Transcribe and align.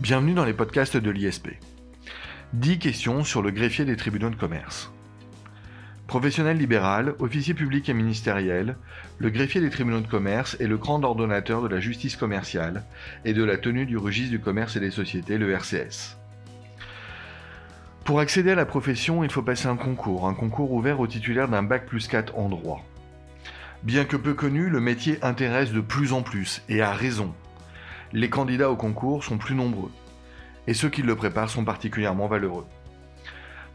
Bienvenue 0.00 0.32
dans 0.32 0.44
les 0.44 0.52
podcasts 0.52 0.96
de 0.96 1.10
l'ISP. 1.10 1.48
10 2.52 2.78
questions 2.78 3.24
sur 3.24 3.42
le 3.42 3.50
greffier 3.50 3.84
des 3.84 3.96
tribunaux 3.96 4.30
de 4.30 4.36
commerce. 4.36 4.92
Professionnel 6.06 6.56
libéral, 6.56 7.16
officier 7.18 7.52
public 7.52 7.88
et 7.88 7.94
ministériel, 7.94 8.76
le 9.18 9.30
greffier 9.30 9.60
des 9.60 9.70
tribunaux 9.70 9.98
de 10.00 10.06
commerce 10.06 10.56
est 10.60 10.68
le 10.68 10.76
grand 10.76 11.02
ordonnateur 11.02 11.62
de 11.62 11.66
la 11.66 11.80
justice 11.80 12.14
commerciale 12.14 12.84
et 13.24 13.32
de 13.32 13.42
la 13.42 13.56
tenue 13.56 13.86
du 13.86 13.96
registre 13.96 14.30
du 14.30 14.38
commerce 14.38 14.76
et 14.76 14.80
des 14.80 14.92
sociétés, 14.92 15.36
le 15.36 15.50
RCS. 15.50 16.16
Pour 18.04 18.20
accéder 18.20 18.52
à 18.52 18.54
la 18.54 18.66
profession, 18.66 19.24
il 19.24 19.32
faut 19.32 19.42
passer 19.42 19.66
un 19.66 19.76
concours, 19.76 20.28
un 20.28 20.34
concours 20.34 20.70
ouvert 20.70 21.00
aux 21.00 21.08
titulaires 21.08 21.48
d'un 21.48 21.64
bac 21.64 21.86
plus 21.86 22.06
4 22.06 22.38
en 22.38 22.48
droit. 22.48 22.84
Bien 23.82 24.04
que 24.04 24.16
peu 24.16 24.34
connu, 24.34 24.70
le 24.70 24.78
métier 24.78 25.18
intéresse 25.22 25.72
de 25.72 25.80
plus 25.80 26.12
en 26.12 26.22
plus, 26.22 26.62
et 26.68 26.82
à 26.82 26.92
raison 26.92 27.34
les 28.12 28.30
candidats 28.30 28.70
au 28.70 28.76
concours 28.76 29.24
sont 29.24 29.38
plus 29.38 29.54
nombreux, 29.54 29.90
et 30.66 30.74
ceux 30.74 30.88
qui 30.88 31.02
le 31.02 31.16
préparent 31.16 31.50
sont 31.50 31.64
particulièrement 31.64 32.26
valeureux. 32.26 32.66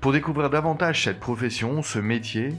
Pour 0.01 0.11
découvrir 0.11 0.49
davantage 0.49 1.03
cette 1.03 1.19
profession, 1.19 1.81
ce 1.81 1.99
métier, 1.99 2.53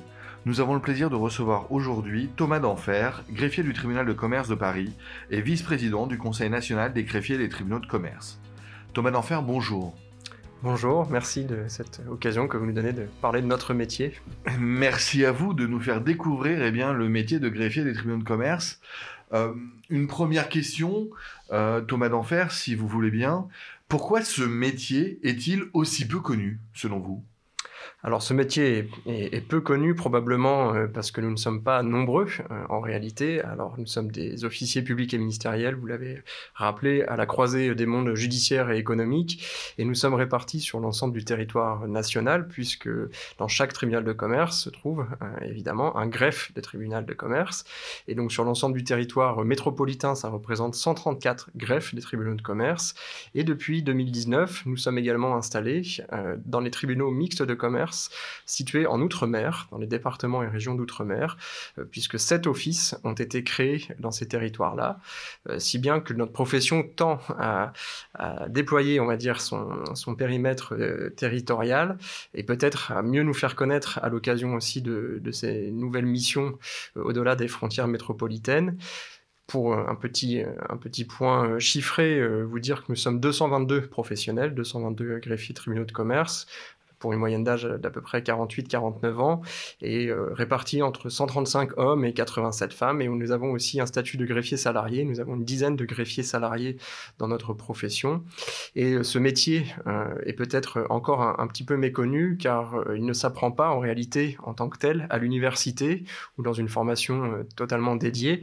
nous 0.46 0.60
avons 0.60 0.74
le 0.74 0.80
plaisir 0.80 1.10
de 1.10 1.16
recevoir 1.16 1.72
aujourd'hui 1.72 2.30
Thomas 2.36 2.58
Denfer, 2.58 3.22
greffier 3.30 3.62
du 3.62 3.72
tribunal 3.72 4.06
de 4.06 4.12
commerce 4.12 4.48
de 4.48 4.54
Paris 4.54 4.92
et 5.30 5.40
vice-président 5.40 6.06
du 6.06 6.18
Conseil 6.18 6.50
national 6.50 6.92
des 6.92 7.04
greffiers 7.04 7.38
des 7.38 7.48
tribunaux 7.48 7.80
de 7.80 7.86
commerce. 7.86 8.40
Thomas 8.92 9.10
Denfer, 9.10 9.40
bonjour. 9.42 9.94
Bonjour, 10.62 11.10
merci 11.10 11.44
de 11.44 11.64
cette 11.68 12.00
occasion 12.10 12.48
que 12.48 12.56
vous 12.56 12.64
nous 12.64 12.72
donnez 12.72 12.94
de 12.94 13.06
parler 13.20 13.42
de 13.42 13.46
notre 13.46 13.74
métier. 13.74 14.14
Merci 14.58 15.24
à 15.26 15.32
vous 15.32 15.52
de 15.52 15.66
nous 15.66 15.80
faire 15.80 16.00
découvrir 16.00 16.62
eh 16.62 16.70
bien, 16.70 16.94
le 16.94 17.08
métier 17.08 17.38
de 17.38 17.50
greffier 17.50 17.84
des 17.84 17.92
tribunaux 17.92 18.18
de 18.18 18.24
commerce. 18.24 18.80
Euh, 19.34 19.52
une 19.90 20.06
première 20.06 20.48
question, 20.48 21.10
euh, 21.52 21.80
Thomas 21.80 22.08
d'Enfer, 22.08 22.52
si 22.52 22.74
vous 22.74 22.88
voulez 22.88 23.10
bien. 23.10 23.48
Pourquoi 23.88 24.22
ce 24.22 24.42
métier 24.42 25.18
est-il 25.22 25.64
aussi 25.72 26.06
peu 26.06 26.20
connu, 26.20 26.60
selon 26.72 27.00
vous? 27.00 27.24
Alors 28.04 28.22
ce 28.22 28.34
métier 28.34 28.90
est, 29.06 29.40
peu 29.40 29.62
connu 29.62 29.94
probablement 29.94 30.74
euh, 30.74 30.86
parce 30.86 31.10
que 31.10 31.22
nous 31.22 31.30
ne 31.30 31.36
sommes 31.36 31.62
pas 31.62 31.82
nombreux 31.82 32.26
euh, 32.50 32.64
en 32.68 32.80
réalité. 32.80 33.40
Alors 33.40 33.76
nous 33.78 33.86
sommes 33.86 34.12
des 34.12 34.44
officiers 34.44 34.82
publics 34.82 35.14
et 35.14 35.18
ministériels, 35.18 35.74
vous 35.74 35.86
l'avez 35.86 36.22
rappelé, 36.54 37.02
à 37.04 37.16
la 37.16 37.24
croisée 37.24 37.74
des 37.74 37.86
mondes 37.86 38.14
judiciaires 38.14 38.70
et 38.70 38.76
économiques. 38.76 39.42
Et 39.78 39.86
nous 39.86 39.94
sommes 39.94 40.12
répartis 40.12 40.60
sur 40.60 40.80
l'ensemble 40.80 41.14
du 41.14 41.24
territoire 41.24 41.88
national 41.88 42.46
puisque 42.46 42.90
dans 43.38 43.48
chaque 43.48 43.72
tribunal 43.72 44.04
de 44.04 44.12
commerce 44.12 44.64
se 44.64 44.68
trouve 44.68 45.06
euh, 45.22 45.46
évidemment 45.46 45.96
un 45.96 46.06
greffe 46.06 46.52
de 46.52 46.60
tribunal 46.60 47.06
de 47.06 47.14
commerce. 47.14 47.64
Et 48.06 48.14
donc 48.14 48.32
sur 48.32 48.44
l'ensemble 48.44 48.76
du 48.76 48.84
territoire 48.84 49.42
métropolitain 49.46 50.14
ça 50.14 50.28
représente 50.28 50.74
134 50.74 51.52
greffes 51.56 51.94
des 51.94 52.02
tribunaux 52.02 52.34
de 52.34 52.42
commerce. 52.42 52.94
Et 53.34 53.44
depuis 53.44 53.82
2019 53.82 54.66
nous 54.66 54.76
sommes 54.76 54.98
également 54.98 55.36
installés 55.36 55.80
dans 56.44 56.60
les 56.60 56.70
tribunaux 56.70 57.10
mixtes 57.10 57.42
de 57.42 57.54
commerce 57.54 57.93
situés 58.46 58.86
en 58.86 59.00
Outre-mer, 59.00 59.68
dans 59.70 59.78
les 59.78 59.86
départements 59.86 60.42
et 60.42 60.48
régions 60.48 60.74
d'Outre-mer, 60.74 61.36
euh, 61.78 61.84
puisque 61.84 62.18
sept 62.18 62.46
offices 62.46 62.96
ont 63.04 63.12
été 63.12 63.44
créés 63.44 63.88
dans 63.98 64.10
ces 64.10 64.26
territoires-là, 64.26 65.00
euh, 65.48 65.58
si 65.58 65.78
bien 65.78 66.00
que 66.00 66.12
notre 66.12 66.32
profession 66.32 66.82
tend 66.82 67.20
à, 67.38 67.72
déployer, 68.48 69.00
on 69.00 69.06
va 69.06 69.16
dire, 69.16 69.40
son, 69.40 70.14
périmètre 70.16 70.74
euh, 70.74 71.10
territorial 71.10 71.98
et 72.34 72.42
peut-être 72.42 72.92
à 72.92 73.02
mieux 73.02 73.22
nous 73.22 73.34
faire 73.34 73.56
connaître 73.56 73.98
à 74.02 74.08
l'occasion 74.08 74.54
aussi 74.54 74.80
de, 74.82 75.20
ces 75.32 75.70
nouvelles 75.70 76.06
missions 76.06 76.58
au-delà 76.94 77.34
des 77.36 77.48
frontières 77.48 77.88
métropolitaines. 77.88 78.78
Pour 79.46 79.74
un 79.74 79.94
petit, 79.94 80.42
un 80.70 80.76
petit 80.78 81.04
point 81.04 81.58
chiffré, 81.58 82.26
vous 82.44 82.60
dire 82.60 82.82
que 82.82 82.86
nous 82.88 82.96
sommes 82.96 83.20
222 83.20 83.88
professionnels, 83.88 84.54
222 84.54 85.18
greffiers 85.18 85.54
tribunaux 85.54 85.84
de 85.84 85.92
commerce, 85.92 86.46
pour 87.04 87.12
une 87.12 87.18
moyenne 87.18 87.44
d'âge 87.44 87.64
d'à 87.64 87.90
peu 87.90 88.00
près 88.00 88.20
48-49 88.20 89.16
ans, 89.18 89.42
et 89.82 90.06
euh, 90.06 90.32
répartis 90.32 90.80
entre 90.80 91.10
135 91.10 91.76
hommes 91.76 92.06
et 92.06 92.14
87 92.14 92.72
femmes. 92.72 93.02
Et 93.02 93.08
nous 93.08 93.30
avons 93.30 93.50
aussi 93.50 93.78
un 93.78 93.84
statut 93.84 94.16
de 94.16 94.24
greffier 94.24 94.56
salarié. 94.56 95.04
Nous 95.04 95.20
avons 95.20 95.34
une 95.34 95.44
dizaine 95.44 95.76
de 95.76 95.84
greffiers 95.84 96.22
salariés 96.22 96.78
dans 97.18 97.28
notre 97.28 97.52
profession. 97.52 98.24
Et 98.74 98.94
euh, 98.94 99.02
ce 99.02 99.18
métier 99.18 99.66
euh, 99.86 100.14
est 100.24 100.32
peut-être 100.32 100.86
encore 100.88 101.20
un, 101.20 101.46
petit 101.46 101.62
peu 101.62 101.76
méconnu, 101.76 102.38
car 102.38 102.82
il 102.96 103.04
ne 103.04 103.12
s'apprend 103.12 103.50
pas 103.50 103.68
en 103.68 103.80
réalité 103.80 104.38
en 104.42 104.54
tant 104.54 104.70
que 104.70 104.78
tel 104.78 105.06
à 105.10 105.18
l'université 105.18 106.04
ou 106.38 106.42
dans 106.42 106.54
une 106.54 106.70
formation 106.70 107.44
totalement 107.54 107.96
dédiée. 107.96 108.40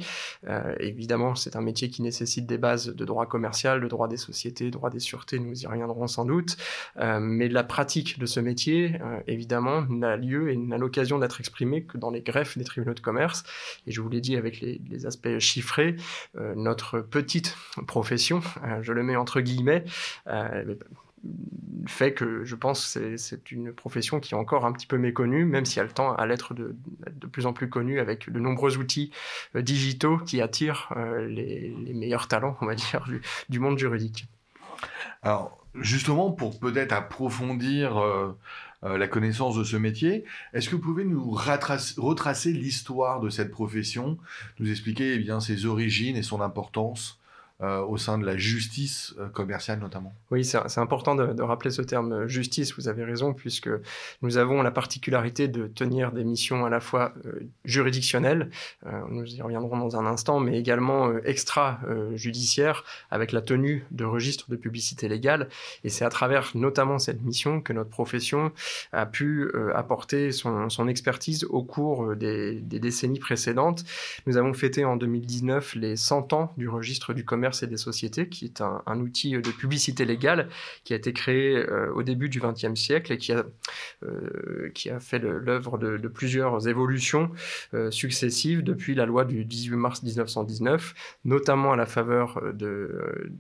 évidemment, 0.79 1.33
c'est 1.33 1.55
un 1.55 1.61
métier 1.61 1.89
qui 1.89 2.03
nécessite 2.03 2.45
des 2.45 2.59
bases 2.59 2.89
de 2.89 3.05
droit 3.05 3.25
commercial, 3.25 3.81
de 3.81 3.87
droit 3.87 4.07
des 4.07 4.17
sociétés, 4.17 4.69
droit 4.69 4.91
des 4.91 4.99
sûretés, 4.99 5.39
nous 5.39 5.63
y 5.63 5.65
reviendrons 5.65 6.05
sans 6.05 6.25
doute. 6.25 6.57
mais 6.95 7.47
la 7.47 7.63
pratique 7.63 8.19
de 8.19 8.27
ce 8.27 8.39
métier 8.39 8.50
métier, 8.51 8.99
euh, 9.01 9.21
évidemment, 9.27 9.83
n'a 9.83 10.17
lieu 10.17 10.51
et 10.51 10.57
n'a 10.57 10.77
l'occasion 10.77 11.19
d'être 11.19 11.39
exprimé 11.39 11.83
que 11.83 11.97
dans 11.97 12.11
les 12.11 12.21
greffes 12.21 12.57
des 12.57 12.65
tribunaux 12.65 12.93
de 12.93 12.99
commerce. 12.99 13.43
Et 13.87 13.91
je 13.91 14.01
vous 14.01 14.09
l'ai 14.09 14.19
dit 14.19 14.35
avec 14.35 14.59
les, 14.59 15.05
aspects 15.05 15.39
chiffrés, 15.39 15.95
euh, 16.37 16.53
notre 16.55 16.99
petite 16.99 17.55
profession, 17.87 18.41
euh, 18.63 18.83
je 18.83 18.91
le 18.91 19.03
mets 19.03 19.15
entre 19.15 19.39
guillemets, 19.39 19.85
fait 21.87 22.13
que 22.13 22.43
je 22.43 22.55
pense 22.55 22.95
que 22.95 23.15
c'est 23.17 23.51
une 23.51 23.73
profession 23.73 24.19
qui 24.19 24.33
est 24.33 24.37
encore 24.37 24.65
un 24.65 24.73
petit 24.73 24.87
peu 24.87 24.97
méconnue, 24.97 25.45
même 25.45 25.65
si 25.65 25.79
elle 25.79 25.93
tend 25.93 26.13
à 26.13 26.25
l'être 26.25 26.53
de, 26.53 26.75
de, 27.11 27.27
plus 27.27 27.45
en 27.45 27.53
plus 27.53 27.69
connue 27.69 27.99
avec 27.99 28.29
de 28.29 28.39
nombreux 28.39 28.77
outils 28.77 29.11
digitaux 29.55 30.17
qui 30.17 30.41
attirent 30.41 30.93
les, 31.27 31.73
meilleurs 31.93 32.27
talents, 32.27 32.57
on 32.61 32.65
va 32.65 32.75
dire, 32.75 33.03
du, 33.07 33.21
du 33.49 33.59
monde 33.59 33.77
juridique. 33.77 34.25
Alors, 35.21 35.60
justement, 35.75 36.31
pour 36.31 36.59
peut-être 36.59 36.91
approfondir 36.91 37.97
euh, 37.97 38.37
euh, 38.83 38.97
la 38.97 39.07
connaissance 39.07 39.55
de 39.55 39.63
ce 39.63 39.77
métier, 39.77 40.25
est-ce 40.53 40.69
que 40.69 40.75
vous 40.75 40.81
pouvez 40.81 41.05
nous 41.05 41.31
retracer 41.31 42.51
l'histoire 42.51 43.19
de 43.19 43.29
cette 43.29 43.51
profession, 43.51 44.17
nous 44.59 44.69
expliquer 44.69 45.13
eh 45.13 45.19
bien, 45.19 45.39
ses 45.39 45.65
origines 45.65 46.15
et 46.15 46.23
son 46.23 46.41
importance? 46.41 47.20
Euh, 47.63 47.81
au 47.81 47.97
sein 47.97 48.17
de 48.17 48.25
la 48.25 48.35
justice 48.37 49.13
euh, 49.19 49.27
commerciale 49.29 49.77
notamment. 49.77 50.15
Oui, 50.31 50.43
c'est 50.43 50.79
important 50.79 51.13
de, 51.13 51.43
rappeler 51.43 51.69
ce 51.69 51.83
terme 51.83 52.11
euh, 52.11 52.27
justice, 52.27 52.73
vous 52.75 52.87
avez 52.87 53.03
raison, 53.03 53.35
puisque 53.35 53.69
nous 54.23 54.37
avons 54.37 54.63
la 54.63 54.71
particularité 54.71 55.47
de 55.47 55.67
tenir 55.67 56.11
des 56.11 56.23
missions 56.23 56.65
à 56.65 56.71
la 56.71 56.79
fois 56.79 57.13
juridictionnelles, 57.65 58.49
nous 59.09 59.25
y 59.25 59.41
reviendrons 59.41 59.77
dans 59.77 59.95
un 59.95 60.05
instant, 60.05 60.39
mais 60.39 60.57
également 60.57 61.17
extra-judiciaires, 61.23 62.83
avec 63.09 63.31
la 63.31 63.41
tenue 63.41 63.85
de 63.91 64.05
registres 64.05 64.49
de 64.49 64.55
publicité 64.55 65.07
légale. 65.07 65.49
Et 65.83 65.89
c'est 65.89 66.05
à 66.05 66.09
travers 66.09 66.51
notamment 66.55 66.99
cette 66.99 67.21
mission 67.21 67.61
que 67.61 67.73
notre 67.73 67.89
profession 67.89 68.51
a 68.91 69.05
pu 69.05 69.51
apporter 69.75 70.31
son, 70.31 70.87
expertise 70.87 71.43
au 71.45 71.63
cours 71.63 72.15
des, 72.15 72.59
des 72.61 72.79
décennies 72.79 73.19
précédentes. 73.19 73.83
Nous 74.25 74.37
avons 74.37 74.53
fêté 74.53 74.85
en 74.85 74.95
2019 74.95 75.75
les 75.75 75.95
100 75.95 76.33
ans 76.33 76.53
du 76.57 76.69
registre 76.69 77.13
du 77.13 77.25
commerce 77.25 77.50
et 77.63 77.67
des 77.67 77.77
sociétés, 77.77 78.29
qui 78.29 78.45
est 78.45 78.61
un, 78.61 78.99
outil 78.99 79.31
de 79.31 79.51
publicité 79.51 80.05
légale 80.05 80.49
qui 80.83 80.93
a 80.93 80.95
été 80.95 81.13
créé 81.13 81.55
euh, 81.55 81.91
au 81.93 82.03
début 82.03 82.29
du 82.29 82.39
XXe 82.39 82.75
siècle 82.75 83.13
et 83.13 83.17
qui 83.17 83.31
a, 83.31 83.45
euh, 84.03 84.69
qui 84.73 84.89
a 84.89 84.99
fait 84.99 85.19
l'œuvre 85.19 85.77
de, 85.77 86.07
plusieurs 86.07 86.67
évolutions 86.67 87.31
euh, 87.73 87.89
successives 87.89 88.63
depuis 88.63 88.95
la 88.95 89.05
loi 89.05 89.25
du 89.25 89.45
18 89.45 89.75
mars 89.75 90.03
1919, 90.03 90.93
notamment 91.25 91.73
à 91.73 91.75
la 91.75 91.85
faveur 91.85 92.41
de 92.53 93.31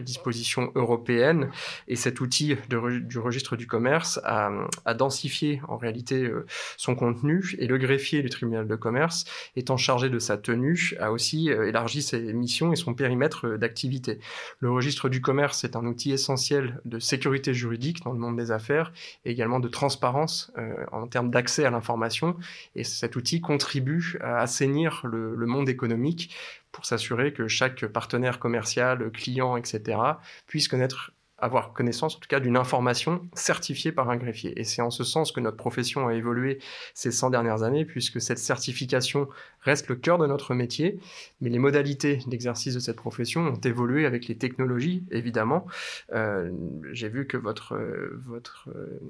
dispositions 0.00 0.72
européennes. 0.74 1.50
Et 1.86 1.96
cet 1.96 2.20
outil 2.20 2.56
du 2.68 3.18
registre 3.18 3.56
du 3.56 3.66
commerce 3.66 4.20
a, 4.24 4.50
densifié 4.94 5.60
en 5.68 5.76
réalité 5.76 6.24
euh, 6.24 6.46
son 6.76 6.94
contenu. 6.94 7.54
Et 7.58 7.66
le 7.66 7.78
greffier 7.78 8.22
du 8.22 8.30
tribunal 8.30 8.66
de 8.66 8.76
commerce, 8.76 9.24
étant 9.56 9.76
chargé 9.76 10.08
de 10.08 10.18
sa 10.18 10.36
tenue, 10.36 10.94
a 11.00 11.12
aussi 11.12 11.50
euh, 11.50 11.68
élargi 11.68 12.02
ses 12.02 12.32
missions 12.32 12.72
et 12.72 12.76
son 12.76 12.94
périmètre 12.94 13.46
euh, 13.46 13.58
d'activité. 13.58 14.18
Le 14.60 14.70
registre 14.70 15.08
du 15.08 15.20
commerce 15.20 15.64
est 15.64 15.76
un 15.76 15.86
outil 15.86 16.12
essentiel 16.12 16.80
de 16.84 16.98
sécurité 16.98 17.54
juridique 17.54 18.02
dans 18.04 18.12
le 18.12 18.18
monde 18.18 18.36
des 18.36 18.50
affaires 18.50 18.92
et 19.24 19.30
également 19.30 19.60
de 19.60 19.68
transparence 19.68 20.52
en 20.92 21.06
termes 21.06 21.30
d'accès 21.30 21.64
à 21.64 21.70
l'information. 21.70 22.36
Et 22.74 22.84
cet 22.84 23.16
outil 23.16 23.40
contribue 23.40 24.18
à 24.20 24.40
assainir 24.40 25.02
le 25.04 25.46
monde 25.46 25.68
économique 25.68 26.34
pour 26.78 26.86
s'assurer 26.86 27.32
que 27.32 27.48
chaque 27.48 27.86
partenaire 27.86 28.38
commercial, 28.38 29.10
client, 29.10 29.56
etc., 29.56 29.98
puisse 30.46 30.68
connaître 30.68 31.10
avoir 31.38 31.72
connaissance 31.72 32.14
en 32.14 32.20
tout 32.20 32.28
cas 32.28 32.38
d'une 32.38 32.56
information 32.56 33.28
certifiée 33.34 33.90
par 33.90 34.10
un 34.10 34.16
greffier. 34.16 34.60
Et 34.60 34.62
c'est 34.62 34.80
en 34.80 34.90
ce 34.90 35.02
sens 35.02 35.32
que 35.32 35.40
notre 35.40 35.56
profession 35.56 36.06
a 36.06 36.14
évolué 36.14 36.60
ces 36.94 37.10
100 37.10 37.30
dernières 37.30 37.64
années, 37.64 37.84
puisque 37.84 38.20
cette 38.20 38.38
certification 38.38 39.28
reste 39.62 39.88
le 39.88 39.96
cœur 39.96 40.18
de 40.18 40.26
notre 40.28 40.54
métier, 40.54 41.00
mais 41.40 41.50
les 41.50 41.58
modalités 41.58 42.20
d'exercice 42.28 42.74
de 42.74 42.80
cette 42.80 42.96
profession 42.96 43.40
ont 43.40 43.60
évolué 43.60 44.06
avec 44.06 44.28
les 44.28 44.36
technologies, 44.36 45.02
évidemment. 45.10 45.66
Euh, 46.12 46.52
j'ai 46.92 47.08
vu 47.08 47.26
que 47.26 47.36
votre, 47.36 47.76
votre 48.24 48.68
euh, 48.76 49.00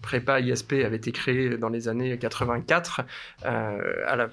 prépa 0.00 0.38
ISP 0.38 0.74
avait 0.84 0.96
été 0.96 1.10
créé 1.10 1.58
dans 1.58 1.70
les 1.70 1.88
années 1.88 2.16
84 2.16 3.00
euh, 3.44 4.04
à 4.06 4.14
la 4.14 4.28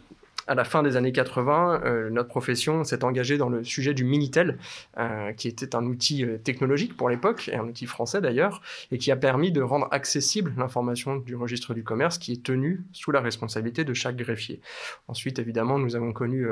à 0.48 0.56
la 0.56 0.64
fin 0.64 0.84
des 0.84 0.98
années 0.98 1.12
80, 1.12 1.82
euh, 1.86 2.10
notre 2.10 2.30
profession 2.30 2.84
s'est 2.84 3.04
engagée 3.04 3.38
dans 3.38 3.50
le 3.50 3.64
sujet 3.64 3.94
du 3.94 4.04
Minitel, 4.04 4.58
euh, 4.98 5.32
qui 5.34 5.48
était 5.48 5.76
un 5.76 5.86
outil 5.86 6.26
euh, 6.26 6.38
technologique 6.38 6.98
pour 6.98 7.10
l'époque, 7.10 7.50
et 7.52 7.56
un 7.56 7.64
outil 7.64 7.86
français 7.86 8.22
d'ailleurs, 8.22 8.62
et 8.92 8.98
qui 8.98 9.12
a 9.12 9.16
permis 9.16 9.52
de 9.52 9.62
rendre 9.62 9.88
accessible 9.92 10.54
l'information 10.58 11.16
du 11.18 11.36
registre 11.36 11.74
du 11.74 11.84
commerce 11.84 12.18
qui 12.18 12.34
est 12.34 12.44
tenue 12.44 12.84
sous 12.92 13.12
la 13.12 13.22
responsabilité 13.22 13.84
de 13.84 13.94
chaque 13.94 14.18
greffier. 14.18 14.60
Ensuite, 15.08 15.40
évidemment, 15.40 15.80
nous 15.80 15.96
avons 15.96 16.12
connu 16.12 16.48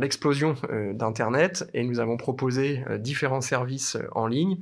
l'explosion 0.00 0.54
d'Internet 0.92 1.68
et 1.74 1.84
nous 1.84 2.00
avons 2.00 2.16
proposé 2.16 2.82
différents 2.98 3.40
services 3.40 3.96
en 4.12 4.26
ligne, 4.26 4.58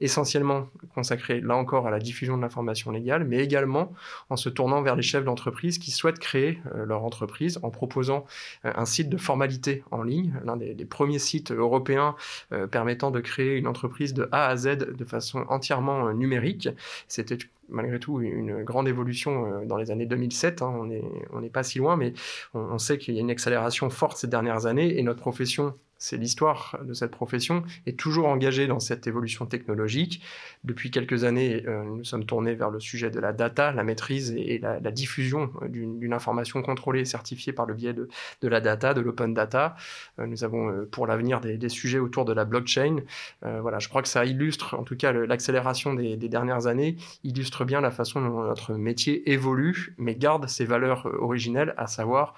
essentiellement 0.00 0.68
consacrés 0.94 1.40
là 1.40 1.56
encore 1.56 1.86
à 1.86 1.90
la 1.90 1.98
diffusion 1.98 2.36
de 2.36 2.42
l'information 2.42 2.90
légale, 2.90 3.24
mais 3.24 3.38
également 3.38 3.92
en 4.30 4.36
se 4.36 4.48
tournant 4.48 4.82
vers 4.82 4.96
les 4.96 5.02
chefs 5.02 5.24
d'entreprise 5.24 5.78
qui 5.78 5.90
souhaitent 5.90 6.18
créer 6.18 6.60
leur 6.74 7.04
entreprise 7.04 7.41
en 7.62 7.70
proposant 7.70 8.24
euh, 8.64 8.72
un 8.74 8.84
site 8.84 9.08
de 9.08 9.16
formalité 9.16 9.82
en 9.90 10.02
ligne, 10.02 10.34
l'un 10.44 10.56
des, 10.56 10.74
premiers 10.84 11.18
sites 11.18 11.52
européens 11.52 12.16
euh, 12.52 12.66
permettant 12.66 13.10
de 13.10 13.20
créer 13.20 13.56
une 13.56 13.66
entreprise 13.66 14.14
de 14.14 14.28
A 14.32 14.48
à 14.48 14.56
Z 14.56 14.76
de 14.76 15.04
façon 15.04 15.44
entièrement 15.48 16.08
euh, 16.08 16.12
numérique. 16.12 16.68
C'était 17.08 17.38
malgré 17.68 17.98
tout 17.98 18.20
une 18.20 18.64
grande 18.64 18.88
évolution 18.88 19.64
dans 19.64 19.76
les 19.78 19.90
années 19.90 20.04
2007. 20.04 20.60
Hein. 20.60 20.88
on 21.32 21.40
n'est 21.40 21.48
pas 21.48 21.62
si 21.62 21.78
loin, 21.78 21.96
mais 21.96 22.12
on 22.52 22.76
sait 22.76 22.98
qu'il 22.98 23.14
y 23.14 23.18
a 23.18 23.20
une 23.20 23.30
accélération 23.30 23.88
forte 23.88 24.18
ces 24.18 24.26
dernières 24.26 24.66
années 24.66 24.98
et 24.98 25.02
notre 25.02 25.20
profession 25.20 25.72
c'est 26.02 26.16
l'histoire 26.16 26.80
de 26.82 26.94
cette 26.94 27.12
profession, 27.12 27.62
est 27.86 27.96
toujours 27.96 28.26
engagée 28.26 28.66
dans 28.66 28.80
cette 28.80 29.06
évolution 29.06 29.46
technologique. 29.46 30.20
Depuis 30.64 30.90
quelques 30.90 31.22
années, 31.22 31.62
euh, 31.68 31.84
nous 31.84 32.02
sommes 32.02 32.26
tournés 32.26 32.56
vers 32.56 32.70
le 32.70 32.80
sujet 32.80 33.08
de 33.08 33.20
la 33.20 33.32
data, 33.32 33.70
la 33.70 33.84
maîtrise 33.84 34.34
et 34.36 34.58
la, 34.58 34.80
diffusion 34.90 35.52
d'une 35.68 36.12
information 36.12 36.60
contrôlée 36.60 37.00
et 37.00 37.04
certifiée 37.04 37.52
par 37.52 37.66
le 37.66 37.74
biais 37.74 37.94
de, 37.94 38.08
la 38.42 38.60
data, 38.60 38.94
de 38.94 39.00
l'open 39.00 39.32
data. 39.32 39.76
Euh, 40.18 40.26
nous 40.26 40.42
avons 40.42 40.70
euh, 40.70 40.88
pour 40.90 41.06
l'avenir 41.06 41.40
des, 41.40 41.68
sujets 41.68 42.00
autour 42.00 42.24
de 42.24 42.32
la 42.32 42.44
blockchain. 42.44 42.96
voilà, 43.42 43.78
je 43.78 43.88
crois 43.88 44.02
que 44.02 44.08
ça 44.08 44.24
illustre, 44.24 44.74
en 44.74 44.82
tout 44.82 44.96
cas 44.96 45.12
l'accélération 45.12 45.94
des, 45.94 46.16
dernières 46.16 46.66
années, 46.66 46.96
illustre 47.22 47.64
bien 47.64 47.80
la 47.80 47.92
façon 47.92 48.20
dont 48.20 48.42
notre 48.42 48.74
métier 48.74 49.30
évolue, 49.30 49.94
mais 49.98 50.16
garde 50.16 50.48
ses 50.48 50.64
valeurs 50.64 51.06
originelles, 51.22 51.74
à 51.76 51.86
savoir 51.86 52.34
euh, 52.34 52.36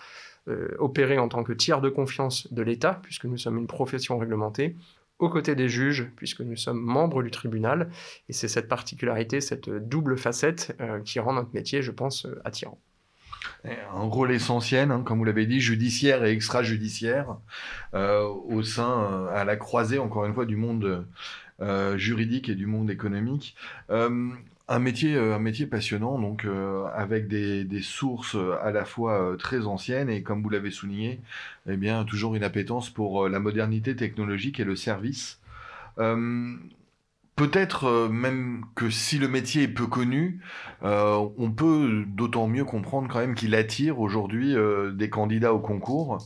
opérer 0.79 1.19
en 1.19 1.29
tant 1.29 1.43
que 1.43 1.53
tiers 1.53 1.81
de 1.81 1.89
confiance 1.89 2.53
de 2.53 2.63
l'État, 2.63 3.01
puisque 3.03 3.25
nous 3.25 3.39
sommes 3.39 3.59
une 3.59 3.67
profession 3.67 4.19
réglementée, 4.19 4.77
aux 5.19 5.29
côtés 5.29 5.55
des 5.55 5.69
juges, 5.69 6.11
puisque 6.17 6.41
nous 6.41 6.57
sommes 6.57 6.81
membres 6.81 7.23
du 7.23 7.31
tribunal. 7.31 7.91
Et 8.29 8.33
c'est 8.33 8.49
cette 8.49 8.69
particularité, 8.69 9.41
cette 9.41 9.71
double 9.71 10.19
facette 10.19 10.77
euh, 10.81 11.01
qui 11.01 11.21
rend 11.21 11.35
notre 11.35 11.55
métier, 11.55 11.83
je 11.83 11.91
pense, 11.91 12.27
euh, 12.27 12.41
attirant. 12.45 12.79
Un 13.65 14.03
rôle 14.03 14.33
essentiel, 14.33 14.91
hein, 14.91 15.03
comme 15.05 15.19
vous 15.19 15.25
l'avez 15.25 15.47
dit, 15.47 15.61
judiciaire 15.61 16.25
et 16.25 16.33
extrajudiciaire, 16.33 17.37
au 17.93 18.63
sein, 18.63 19.27
à 19.35 19.45
la 19.45 19.57
croisée, 19.57 19.99
encore 19.99 20.25
une 20.25 20.33
fois, 20.33 20.47
du 20.47 20.57
monde 20.57 21.07
juridique 21.97 22.49
et 22.49 22.55
du 22.55 22.67
monde 22.67 22.91
économique. 22.91 23.55
Un 24.67 24.79
métier, 24.79 25.15
euh, 25.15 25.35
un 25.35 25.39
métier 25.39 25.67
passionnant, 25.67 26.19
donc 26.19 26.47
euh, 26.47 26.87
avec 26.95 27.29
des, 27.29 27.65
des, 27.65 27.83
sources 27.83 28.37
à 28.63 28.71
la 28.71 28.87
fois 28.87 29.33
euh, 29.33 29.37
très 29.37 29.67
anciennes 29.67 30.09
et, 30.09 30.23
comme 30.23 30.43
vous 30.43 30.49
l'avez 30.49 30.71
souligné, 30.71 31.21
eh 31.69 31.77
bien 31.77 32.05
toujours 32.05 32.35
une 32.35 32.45
appétence 32.45 32.89
pour 32.89 33.29
la 33.29 33.41
modernité 33.41 33.95
technologique 33.95 34.61
et 34.61 34.65
le 34.65 34.75
service. 34.77 35.39
Peut-être 37.37 37.87
euh, 37.87 38.09
même 38.09 38.65
que 38.77 38.91
si 38.91 39.19
le 39.19 39.27
métier 39.27 39.65
est 39.65 39.69
peu 39.69 39.89
connu, 39.89 40.41
euh, 40.85 41.29
on 41.37 41.51
peut 41.51 42.05
d'autant 42.07 42.47
mieux 42.47 42.65
comprendre 42.65 43.09
quand 43.13 43.19
même 43.19 43.35
qu'il 43.35 43.57
attire 43.57 43.99
aujourd'hui 43.99 44.57
euh, 44.57 44.93
des 44.93 45.11
candidats 45.11 45.53
au 45.53 45.59
concours. 45.59 46.19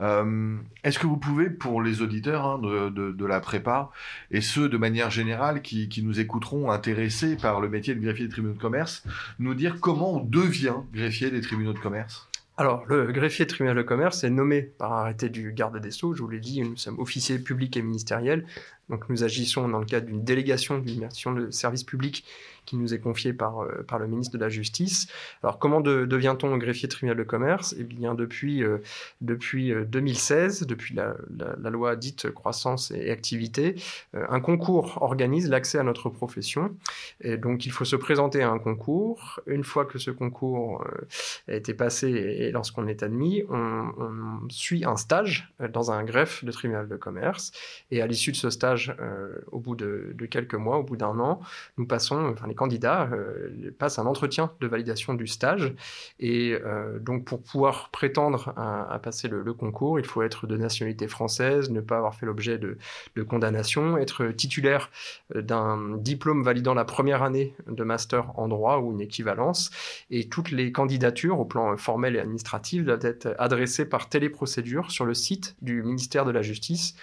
Est-ce 0.00 0.98
que 0.98 1.06
vous 1.06 1.16
pouvez, 1.16 1.48
pour 1.48 1.80
les 1.80 2.02
auditeurs 2.02 2.44
hein, 2.44 2.58
de, 2.58 3.24
la 3.24 3.38
prépa, 3.38 3.90
et 4.32 4.40
ceux 4.40 4.68
de 4.68 4.76
manière 4.76 5.10
générale 5.10 5.62
qui, 5.62 5.88
nous 6.02 6.18
écouteront 6.18 6.70
intéressés 6.70 7.36
par 7.36 7.60
le 7.60 7.68
métier 7.68 7.94
de 7.94 8.00
greffier 8.00 8.26
des 8.26 8.32
tribunaux 8.32 8.54
de 8.54 8.60
commerce, 8.60 9.04
nous 9.38 9.54
dire 9.54 9.78
comment 9.80 10.16
on 10.16 10.24
devient 10.24 10.76
greffier 10.92 11.30
des 11.30 11.40
tribunaux 11.40 11.72
de 11.72 11.78
commerce? 11.78 12.28
Alors, 12.56 12.84
le 12.88 13.12
greffier 13.12 13.46
tribunal 13.46 13.76
de 13.76 13.82
commerce 13.82 14.24
est 14.24 14.30
nommé 14.30 14.62
par 14.62 14.92
arrêté 14.92 15.28
du 15.28 15.52
garde 15.52 15.78
des 15.80 15.92
Sceaux, 15.92 16.14
je 16.14 16.22
vous 16.22 16.28
l'ai 16.28 16.40
dit, 16.40 16.60
nous 16.62 16.76
sommes 16.76 16.98
officiers 16.98 17.38
publics 17.38 17.76
et 17.76 17.82
ministériels, 17.82 18.44
donc 18.88 19.08
nous 19.08 19.24
agissons 19.24 19.68
dans 19.68 19.78
le 19.78 19.86
cadre 19.86 20.06
d'une 20.06 20.24
délégation 20.24 20.78
d'une 20.78 21.08
de 21.08 21.50
service 21.50 21.84
public 21.84 22.24
qui 22.68 22.76
nous 22.76 22.92
est 22.92 22.98
confiée 22.98 23.32
par, 23.32 23.62
euh, 23.62 23.82
par 23.88 23.98
le 23.98 24.06
ministre 24.06 24.36
de 24.36 24.40
la 24.40 24.50
Justice. 24.50 25.06
Alors 25.42 25.58
comment 25.58 25.80
devient-on 25.80 26.56
greffier 26.58 26.88
tribunal 26.88 27.16
de 27.16 27.22
commerce? 27.22 27.74
Eh 27.78 27.84
bien 27.84 28.14
depuis, 28.14 28.62
euh, 28.62 28.78
depuis 29.22 29.72
2016, 29.86 30.62
euh, 30.62 30.66
depuis 30.66 30.94
la, 30.94 31.14
loi 31.70 31.96
dite 31.96 32.30
croissance 32.30 32.90
et 32.90 33.10
activité, 33.10 33.74
un 34.14 34.40
concours 34.40 35.02
organise 35.02 35.48
l'accès 35.50 35.78
à 35.78 35.82
notre 35.82 36.08
profession. 36.08 36.74
Donc 37.24 37.66
il 37.66 37.72
faut 37.72 37.84
se 37.84 37.94
présenter 37.94 38.42
à 38.42 38.50
un 38.50 38.58
concours. 38.58 39.40
Une 39.46 39.64
fois 39.64 39.84
que 39.84 39.98
ce 39.98 40.10
concours 40.10 40.84
a 41.46 41.54
été 41.54 41.74
passé 41.74 42.08
et, 42.08 42.50
lorsqu'on 42.50 42.86
est 42.86 43.02
admis, 43.02 43.44
on, 43.50 43.92
on 43.98 44.48
suit 44.48 44.84
un 44.86 44.96
stage 44.96 45.52
dans 45.72 45.90
un 45.90 46.04
greffe 46.04 46.42
de 46.42 46.50
tribunal 46.50 46.88
de 46.88 46.96
commerce. 46.96 47.52
Et 47.90 48.00
à 48.00 48.06
l'issue 48.06 48.32
de 48.32 48.36
ce 48.36 48.48
stage, 48.48 48.77
euh, 49.00 49.40
au 49.50 49.58
bout 49.58 49.74
de, 49.74 50.14
quelques 50.30 50.54
mois, 50.54 50.78
au 50.78 50.82
bout 50.82 50.96
d'un 50.96 51.18
an, 51.18 51.40
nous 51.76 51.86
passons, 51.86 52.32
enfin 52.32 52.46
les 52.46 52.54
candidats 52.54 53.08
euh, 53.12 53.72
passent 53.78 53.98
un 53.98 54.06
entretien 54.06 54.52
de 54.60 54.66
validation 54.66 55.14
du 55.14 55.26
stage. 55.26 55.74
Et 56.20 56.56
euh, 56.64 56.98
donc 56.98 57.24
pour 57.24 57.42
pouvoir 57.42 57.90
prétendre 57.90 58.52
à, 58.56 58.98
passer 59.02 59.28
le, 59.28 59.52
concours, 59.52 59.98
il 59.98 60.06
faut 60.06 60.22
être 60.22 60.46
de 60.46 60.56
nationalité 60.56 61.08
française, 61.08 61.70
ne 61.70 61.80
pas 61.80 61.96
avoir 61.96 62.14
fait 62.14 62.26
l'objet 62.26 62.58
de, 62.58 62.78
de, 63.16 63.22
condamnation, 63.22 63.98
être 63.98 64.28
titulaire 64.28 64.90
d'un 65.34 65.96
diplôme 65.96 66.42
validant 66.42 66.74
la 66.74 66.84
première 66.84 67.22
année 67.22 67.54
de 67.66 67.84
master 67.84 68.38
en 68.38 68.48
droit 68.48 68.78
ou 68.78 68.92
une 68.92 69.00
équivalence. 69.00 69.70
Et 70.10 70.28
toutes 70.28 70.50
les 70.50 70.70
candidatures 70.70 71.40
au 71.40 71.44
plan 71.44 71.76
formel 71.76 72.16
et 72.16 72.20
administratif 72.20 72.84
doivent 72.84 73.04
être 73.04 73.34
adressées 73.38 73.88
par 73.88 74.08
téléprocédure 74.08 74.90
sur 74.90 75.04
le 75.04 75.14
site 75.14 75.56
du 75.62 75.82
ministère 75.82 76.24
de 76.24 76.30
la 76.30 76.42
Justice 76.42 76.94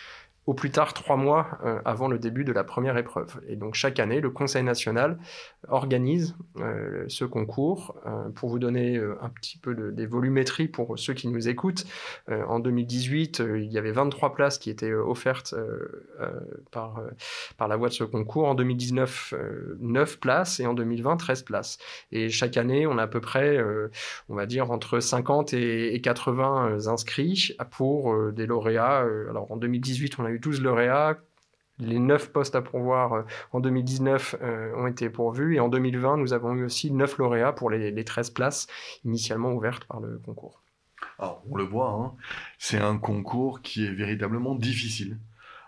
au 0.47 0.53
plus 0.53 0.69
tard 0.69 0.93
trois 0.93 1.15
mois 1.15 1.57
euh, 1.63 1.79
avant 1.85 2.07
le 2.07 2.19
début 2.19 2.43
de 2.43 2.51
la 2.51 2.63
première 2.63 2.97
épreuve. 2.97 3.41
Et 3.47 3.55
donc 3.55 3.73
chaque 3.73 3.99
année, 3.99 4.21
le 4.21 4.29
Conseil 4.29 4.63
national 4.63 5.17
organise 5.67 6.35
euh, 6.59 7.05
ce 7.07 7.25
concours. 7.25 7.95
Euh, 8.05 8.29
pour 8.29 8.49
vous 8.49 8.59
donner 8.59 8.97
un 9.21 9.29
petit 9.29 9.57
peu 9.57 9.73
de, 9.73 9.89
des 9.91 10.05
volumétries 10.05 10.67
pour 10.67 10.99
ceux 10.99 11.13
qui 11.13 11.27
nous 11.27 11.47
écoutent, 11.47 11.85
en 12.27 12.59
2018, 12.59 13.41
il 13.57 13.71
y 13.71 13.77
avait 13.77 13.91
23 13.91 14.33
places 14.33 14.57
qui 14.57 14.69
étaient 14.69 14.93
offertes 14.93 15.55
par, 16.71 17.01
par 17.57 17.67
la 17.67 17.75
voie 17.77 17.89
de 17.89 17.93
ce 17.93 18.03
concours. 18.03 18.47
En 18.47 18.55
2019, 18.55 19.33
9 19.79 20.19
places 20.19 20.59
et 20.59 20.65
en 20.65 20.73
2020, 20.73 21.17
13 21.17 21.43
places. 21.43 21.77
Et 22.11 22.29
chaque 22.29 22.57
année, 22.57 22.87
on 22.87 22.97
a 22.97 23.03
à 23.03 23.07
peu 23.07 23.21
près, 23.21 23.59
on 24.29 24.35
va 24.35 24.45
dire, 24.45 24.71
entre 24.71 24.99
50 24.99 25.53
et, 25.53 25.95
et 25.95 26.01
80 26.01 26.87
inscrits 26.87 27.55
pour 27.71 28.31
des 28.31 28.45
lauréats. 28.45 29.05
alors 29.29 29.51
en 29.51 29.57
2018, 29.57 30.19
on 30.19 30.25
a 30.25 30.31
eu 30.31 30.34
12 30.39 30.61
lauréats. 30.61 31.17
Les 31.77 31.99
9 31.99 32.31
postes 32.31 32.55
à 32.55 32.61
pourvoir 32.61 33.13
euh, 33.13 33.21
en 33.51 33.59
2019 33.59 34.35
euh, 34.41 34.73
ont 34.77 34.87
été 34.87 35.09
pourvus 35.09 35.55
et 35.55 35.59
en 35.59 35.67
2020, 35.67 36.17
nous 36.17 36.31
avons 36.31 36.53
eu 36.53 36.63
aussi 36.63 36.89
9 36.91 37.17
lauréats 37.17 37.51
pour 37.51 37.69
les, 37.69 38.03
13 38.03 38.29
places 38.29 38.67
initialement 39.03 39.51
ouvertes 39.51 39.83
par 39.85 39.99
le 39.99 40.17
concours. 40.19 40.61
Alors, 41.19 41.43
on 41.49 41.55
le 41.57 41.65
voit, 41.65 41.89
hein, 41.89 42.13
c'est 42.57 42.77
un 42.77 42.97
concours 42.97 43.61
qui 43.61 43.85
est 43.85 43.91
véritablement 43.91 44.55
difficile. 44.55 45.19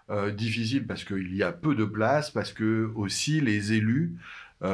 Euh, 0.10 0.32
difficile 0.32 0.88
parce 0.88 1.04
qu'il 1.04 1.36
y 1.36 1.44
a 1.44 1.52
peu 1.52 1.76
de 1.76 1.84
places, 1.84 2.32
parce 2.32 2.54
que 2.54 2.90
aussi 2.96 3.42
les 3.42 3.74
élus 3.74 4.16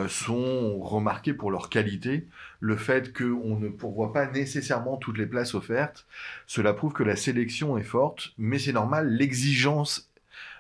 sont 0.08 0.80
remarqués 0.80 1.34
pour 1.34 1.52
leur 1.52 1.70
qualité. 1.70 2.28
Le 2.60 2.78
fait 2.78 3.12
qu'on 3.12 3.58
ne 3.58 3.68
pourvoit 3.68 4.13
pas 4.13 4.28
nécessairement 4.28 4.98
toutes 4.98 5.18
les 5.18 5.25
places 5.25 5.56
offertes, 5.56 6.06
cela 6.48 6.74
prouve 6.74 6.94
que 6.94 7.04
la 7.04 7.16
sélection 7.16 7.78
est 7.78 7.84
forte, 7.84 8.34
mais 8.38 8.60
c'est 8.60 8.72
normal, 8.74 9.10
l'exigence 9.10 10.10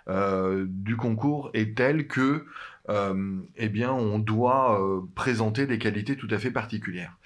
euh, 0.09 0.65
du 0.67 0.97
concours 0.97 1.49
est 1.53 1.77
telle 1.77 2.07
que 2.07 2.45
euh, 2.89 3.39
eh 3.55 3.69
bien, 3.69 3.93
on 3.93 4.19
doit 4.19 4.81
euh, 4.81 5.01
présenter 5.15 5.65
des 5.65 5.77
qualités 5.77 6.17
tout 6.17 6.27
à 6.29 6.37
fait 6.37 6.51
particulières. 6.51 7.17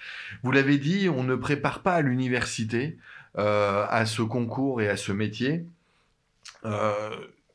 Vous 0.43 0.51
l'avez 0.51 0.77
dit, 0.77 1.09
on 1.09 1.23
ne 1.23 1.35
prépare 1.35 1.81
pas 1.81 1.95
à 1.95 2.01
l'université 2.01 2.97
à 3.39 4.03
ce 4.07 4.23
concours 4.23 4.81
et 4.81 4.89
à 4.89 4.97
ce 4.97 5.11
métier. 5.11 5.67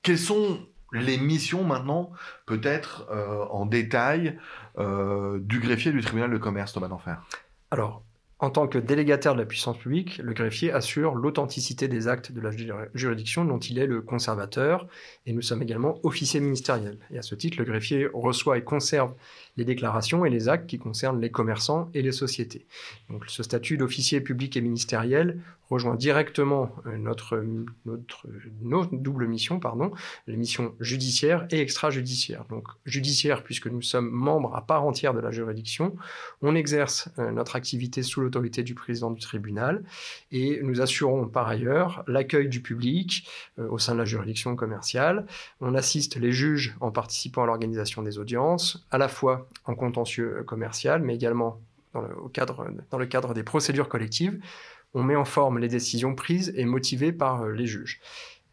quelles 0.03 0.19
sont 0.19 0.65
les 0.93 1.19
missions 1.19 1.65
maintenant, 1.65 2.11
peut-être 2.47 3.07
en 3.51 3.67
détail, 3.67 4.39
du 4.79 5.61
greffier 5.61 5.93
du 5.93 6.01
tribunal 6.01 6.31
de 6.31 6.39
commerce, 6.39 6.73
Thomas 6.73 6.89
d'Enfer 6.89 7.23
Alors, 7.71 8.03
En 8.43 8.51
tant 8.51 8.67
que 8.67 8.79
délégataire 8.79 9.35
de 9.35 9.39
la 9.39 9.47
puissance 9.47 9.79
publique, 9.79 10.19
le 10.19 10.33
greffier 10.33 10.73
assure 10.73 11.15
l'authenticité 11.15 11.87
des 11.87 12.09
actes 12.09 12.33
de 12.33 12.41
la 12.41 12.51
juridiction 12.93 13.45
dont 13.45 13.61
il 13.61 13.79
est 13.79 13.87
le 13.87 14.03
conservateur, 14.03 14.89
et 15.27 15.33
nous 15.33 15.43
sommes 15.43 15.63
également 15.63 16.01
officiers 16.03 16.41
ministériels. 16.41 16.99
Et 17.13 17.19
à 17.19 17.23
ce 17.23 17.37
titre, 17.37 17.59
le 17.59 17.65
greffier 17.65 18.09
reçoit 18.13 18.59
et 18.59 18.65
conserve 18.65 19.15
les 19.57 19.65
déclarations 19.65 20.25
et 20.25 20.31
les 20.31 20.49
actes 20.49 20.69
qui 20.69 20.81
concernent 20.81 21.21
les 21.21 21.31
commerçants 21.31 21.89
et 21.95 22.03
les 22.03 22.11
sociétés. 22.11 22.67
Donc 23.11 23.27
ce 23.29 23.45
statut 23.45 23.77
d'officier 23.77 24.21
public 24.21 24.57
et 24.57 24.61
ministériel 24.61 25.41
rejoint 25.73 25.97
directement 25.97 26.71
euh, 26.87 26.97
notre, 26.99 27.45
notre, 27.87 28.27
notre, 28.61 28.95
double 28.95 29.27
mission, 29.27 29.59
pardon, 29.59 29.93
les 30.27 30.37
missions 30.37 30.75
judiciaires 30.81 31.47
et 31.51 31.61
extrajudiciaires. 31.61 32.45
Donc 32.51 32.69
judiciaire, 32.85 33.43
puisque 33.43 33.67
nous 33.67 33.83
sommes 33.83 34.11
membres 34.11 34.55
à 34.55 34.67
part 34.67 34.85
entière 34.85 35.15
de 35.15 35.21
la 35.21 35.31
juridiction, 35.31 35.97
on 36.43 36.55
exerce 36.55 37.09
euh, 37.19 37.31
notre 37.31 37.57
activité 37.57 38.03
sous 38.03 38.21
l'autorité 38.21 38.63
du 38.63 38.75
président 38.75 39.11
du 39.11 39.21
tribunal 39.21 39.83
et 40.31 40.61
nous 40.63 40.81
assurons 40.81 41.27
par 41.27 41.49
ailleurs 41.49 42.05
l'accueil 42.07 42.49
du 42.49 42.61
public 42.61 43.27
euh, 43.59 43.69
au 43.69 43.79
sein 43.79 43.95
de 43.95 43.99
la 43.99 44.05
juridiction 44.05 44.55
commerciale. 44.57 45.27
On 45.61 45.75
assiste 45.75 46.17
les 46.17 46.33
juges 46.33 46.77
en 46.81 46.91
participant 46.91 47.45
à 47.45 47.47
l'organisation 47.47 48.03
des 48.03 48.19
audiences, 48.19 48.87
à 48.91 48.99
la 48.99 49.09
fois 49.09 49.49
en 49.65 49.75
contentieux 49.75 50.45
commercial, 50.47 51.03
mais 51.03 51.15
également 51.15 51.61
le, 51.95 52.29
cadre, 52.33 52.67
dans 52.91 52.99
le 52.99 53.07
cadre 53.07 53.35
des 53.35 53.43
procédures 53.43 53.89
collectives 53.89 54.41
on 54.95 55.03
met 55.03 55.17
en 55.17 55.25
forme 55.25 55.59
les 55.59 55.69
décisions 55.69 56.15
prises 56.15 56.53
et 56.57 56.65
motivées 56.65 57.13
par 57.13 57.43
euh, 57.43 57.53
les 57.53 57.67
juges. 57.67 58.01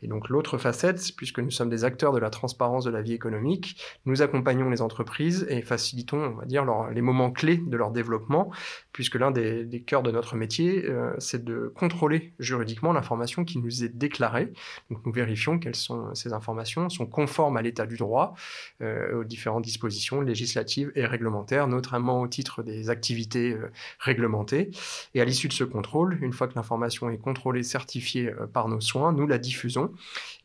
Et 0.01 0.07
donc 0.07 0.29
l'autre 0.29 0.57
facette, 0.57 1.11
puisque 1.15 1.39
nous 1.39 1.51
sommes 1.51 1.69
des 1.69 1.83
acteurs 1.83 2.13
de 2.13 2.19
la 2.19 2.29
transparence 2.29 2.85
de 2.85 2.89
la 2.89 3.01
vie 3.01 3.13
économique, 3.13 3.81
nous 4.05 4.21
accompagnons 4.21 4.69
les 4.69 4.81
entreprises 4.81 5.45
et 5.49 5.61
facilitons, 5.61 6.35
on 6.35 6.39
va 6.39 6.45
dire, 6.45 6.65
les 6.91 7.01
moments 7.01 7.31
clés 7.31 7.57
de 7.57 7.77
leur 7.77 7.91
développement, 7.91 8.51
puisque 8.93 9.15
l'un 9.15 9.31
des, 9.31 9.83
cœurs 9.85 10.03
de 10.03 10.11
notre 10.11 10.35
métier, 10.35 10.85
euh, 10.85 11.13
c'est 11.19 11.43
de 11.43 11.71
contrôler 11.75 12.33
juridiquement 12.39 12.93
l'information 12.93 13.43
qui 13.43 13.59
nous 13.59 13.83
est 13.83 13.89
déclarée. 13.89 14.51
Donc 14.89 15.05
nous 15.05 15.11
vérifions 15.11 15.59
quelles 15.59 15.75
sont 15.75 16.13
ces 16.15 16.33
informations 16.33 16.89
sont 16.89 17.05
conformes 17.05 17.57
à 17.57 17.61
l'état 17.61 17.85
du 17.85 17.97
droit, 17.97 18.35
euh, 18.81 19.21
aux 19.21 19.23
différentes 19.23 19.63
dispositions 19.63 20.21
législatives 20.21 20.91
et 20.95 21.05
réglementaires, 21.05 21.67
notamment 21.67 22.21
au 22.21 22.27
titre 22.27 22.63
des 22.63 22.89
activités 22.89 23.53
euh, 23.53 23.71
réglementées. 23.99 24.71
Et 25.13 25.21
à 25.21 25.25
l'issue 25.25 25.47
de 25.47 25.53
ce 25.53 25.63
contrôle, 25.63 26.17
une 26.21 26.33
fois 26.33 26.47
que 26.47 26.55
l'information 26.55 27.09
est 27.09 27.17
contrôlée, 27.17 27.63
certifiée 27.63 28.31
par 28.53 28.67
nos 28.67 28.81
soins, 28.81 29.11
nous 29.11 29.27
la 29.27 29.37
diffusons 29.37 29.88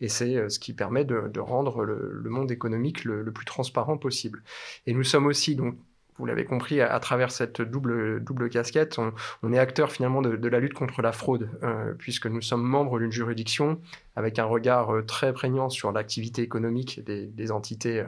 et 0.01 0.09
c'est 0.09 0.37
euh, 0.37 0.49
ce 0.49 0.59
qui 0.59 0.73
permet 0.73 1.05
de, 1.05 1.41
rendre 1.41 1.85
le, 1.85 2.31
monde 2.31 2.51
économique 2.51 3.05
le, 3.05 3.25
plus 3.33 3.45
transparent 3.45 3.97
possible. 3.97 4.43
Et 4.87 4.95
nous 4.95 5.05
sommes 5.05 5.27
aussi 5.27 5.57
donc 5.57 5.77
vous 6.19 6.27
l'avez 6.27 6.45
compris, 6.45 6.81
à, 6.81 6.99
travers 7.01 7.33
cette 7.33 7.61
double, 7.61 8.23
double 8.23 8.49
casquette, 8.49 9.01
on, 9.43 9.53
est 9.53 9.59
acteur 9.59 9.91
finalement 9.91 10.23
de, 10.23 10.49
la 10.49 10.61
lutte 10.61 10.75
contre 10.75 11.03
la 11.03 11.11
fraude, 11.11 11.51
euh, 11.65 11.93
puisque 11.99 12.27
nous 12.27 12.41
sommes 12.41 12.63
membres 12.63 13.01
d'une 13.01 13.11
juridiction 13.11 13.81
avec 14.17 14.39
un 14.39 14.45
regard 14.45 14.95
euh, 14.95 15.03
très 15.03 15.33
prégnant 15.33 15.69
sur 15.69 15.93
l'activité 15.93 16.43
économique 16.43 17.03
des, 17.05 17.51
entités 17.51 18.05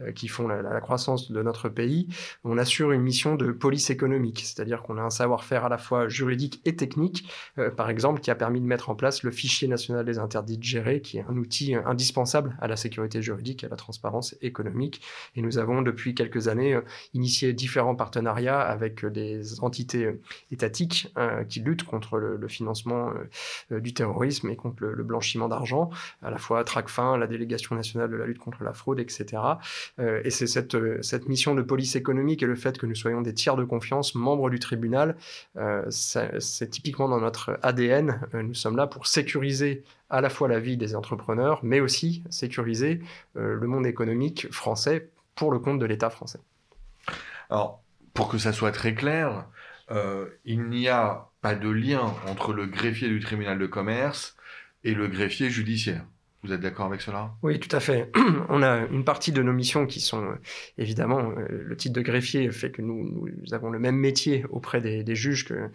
euh, 0.00 0.12
qui 0.12 0.28
font 0.28 0.46
la, 0.48 0.80
croissance 0.80 1.32
de 1.32 1.42
notre 1.42 1.68
pays. 1.68 2.08
On 2.44 2.58
assure 2.58 2.92
une 2.92 3.00
mission 3.00 3.36
de 3.36 3.52
police 3.52 3.90
économique, 3.90 4.40
c'est-à-dire 4.40 4.82
qu'on 4.82 4.98
a 4.98 5.02
un 5.02 5.10
savoir-faire 5.10 5.64
à 5.64 5.68
la 5.68 5.78
fois 5.78 6.08
juridique 6.08 6.60
et 6.64 6.76
technique, 6.76 7.30
par 7.76 7.88
exemple, 7.88 8.20
qui 8.20 8.30
a 8.30 8.34
permis 8.34 8.60
de 8.60 8.66
mettre 8.66 8.90
en 8.90 8.94
place 8.94 9.22
le 9.22 9.30
fichier 9.30 9.66
national 9.68 10.04
des 10.04 10.18
interdits 10.18 10.58
de 10.58 10.62
gérer, 10.62 11.00
qui 11.00 11.18
est 11.18 11.24
un 11.28 11.36
outil 11.36 11.74
indispensable 11.74 12.56
à 12.60 12.68
la 12.68 12.76
sécurité 12.76 13.22
juridique 13.22 13.64
et 13.64 13.66
à 13.66 13.70
la 13.70 13.76
transparence 13.76 14.36
économique. 14.42 15.00
Et 15.36 15.42
nous 15.42 15.56
avons 15.56 15.80
depuis 15.80 16.14
quelques 16.14 16.48
années 16.48 16.78
initié 17.14 17.54
différents 17.54 17.96
partenariats 17.96 18.60
avec 18.60 19.06
des 19.06 19.60
entités 19.60 20.04
euh, 20.04 20.20
étatiques 20.50 21.12
euh, 21.16 21.44
qui 21.44 21.60
luttent 21.60 21.84
contre 21.84 22.18
le, 22.18 22.48
financement 22.48 23.12
euh, 23.72 23.80
du 23.80 23.94
terrorisme 23.94 24.50
et 24.50 24.56
contre 24.56 24.84
le, 24.84 25.04
blanchiment 25.04 25.43
d'argent, 25.48 25.90
à 26.22 26.30
la 26.30 26.38
fois 26.38 26.64
TRACFIN, 26.64 27.16
la 27.16 27.26
délégation 27.26 27.74
nationale 27.76 28.10
de 28.10 28.16
la 28.16 28.26
lutte 28.26 28.38
contre 28.38 28.64
la 28.64 28.72
fraude, 28.72 29.00
etc. 29.00 29.42
et 29.98 30.30
c'est 30.30 30.46
cette, 30.46 30.76
cette 31.02 31.28
mission 31.28 31.54
de 31.54 31.62
police 31.62 31.96
économique 31.96 32.42
et 32.42 32.46
le 32.46 32.54
fait 32.54 32.78
que 32.78 32.86
nous 32.86 32.94
soyons 32.94 33.22
des 33.22 33.34
tiers 33.34 33.56
de 33.56 33.64
confiance, 33.64 34.14
membres 34.14 34.50
du 34.50 34.58
tribunal, 34.58 35.16
c'est 35.88 36.70
typiquement 36.70 37.08
dans 37.08 37.20
notre 37.20 37.58
ADN. 37.62 38.20
nous 38.34 38.54
sommes 38.54 38.76
là 38.76 38.86
pour 38.86 39.06
sécuriser 39.06 39.84
à 40.10 40.20
la 40.20 40.28
fois 40.28 40.48
la 40.48 40.60
vie 40.60 40.76
des 40.76 40.94
entrepreneurs, 40.94 41.60
mais 41.62 41.80
aussi 41.80 42.22
sécuriser 42.30 43.00
le 43.34 43.66
monde 43.66 43.86
économique 43.86 44.50
français 44.52 45.10
pour 45.34 45.50
le 45.50 45.58
compte 45.58 45.78
de 45.78 45.86
l'État 45.86 46.10
français. 46.10 46.40
Alors, 47.50 47.82
pour 48.14 48.28
que 48.28 48.38
ça 48.38 48.52
soit 48.52 48.72
très 48.72 48.94
clair, 48.94 49.46
euh, 49.90 50.26
il 50.44 50.68
n'y 50.68 50.88
a 50.88 51.28
pas 51.42 51.54
de 51.54 51.68
lien 51.68 52.14
entre 52.26 52.52
le 52.52 52.66
greffier 52.66 53.08
du 53.08 53.20
tribunal 53.20 53.58
de 53.58 53.66
commerce 53.66 54.33
et 54.84 54.94
le 54.94 55.08
greffier 55.08 55.50
judiciaire. 55.50 56.06
Vous 56.44 56.52
êtes 56.52 56.60
d'accord 56.60 56.84
avec 56.84 57.00
cela? 57.00 57.34
Oui, 57.42 57.58
tout 57.58 57.74
à 57.74 57.80
fait. 57.80 58.12
On 58.50 58.62
a 58.62 58.86
une 58.90 59.02
partie 59.02 59.32
de 59.32 59.42
nos 59.42 59.54
missions 59.54 59.86
qui 59.86 60.00
sont 60.00 60.22
euh, 60.22 60.34
évidemment 60.76 61.32
euh, 61.38 61.46
le 61.48 61.74
titre 61.74 61.94
de 61.94 62.02
greffier 62.02 62.50
fait 62.50 62.70
que 62.70 62.82
nous, 62.82 63.24
avons 63.52 63.70
le 63.70 63.78
même 63.78 63.96
métier 63.96 64.44
auprès 64.50 64.82
des, 64.82 65.14
juges 65.14 65.46
que 65.46 65.70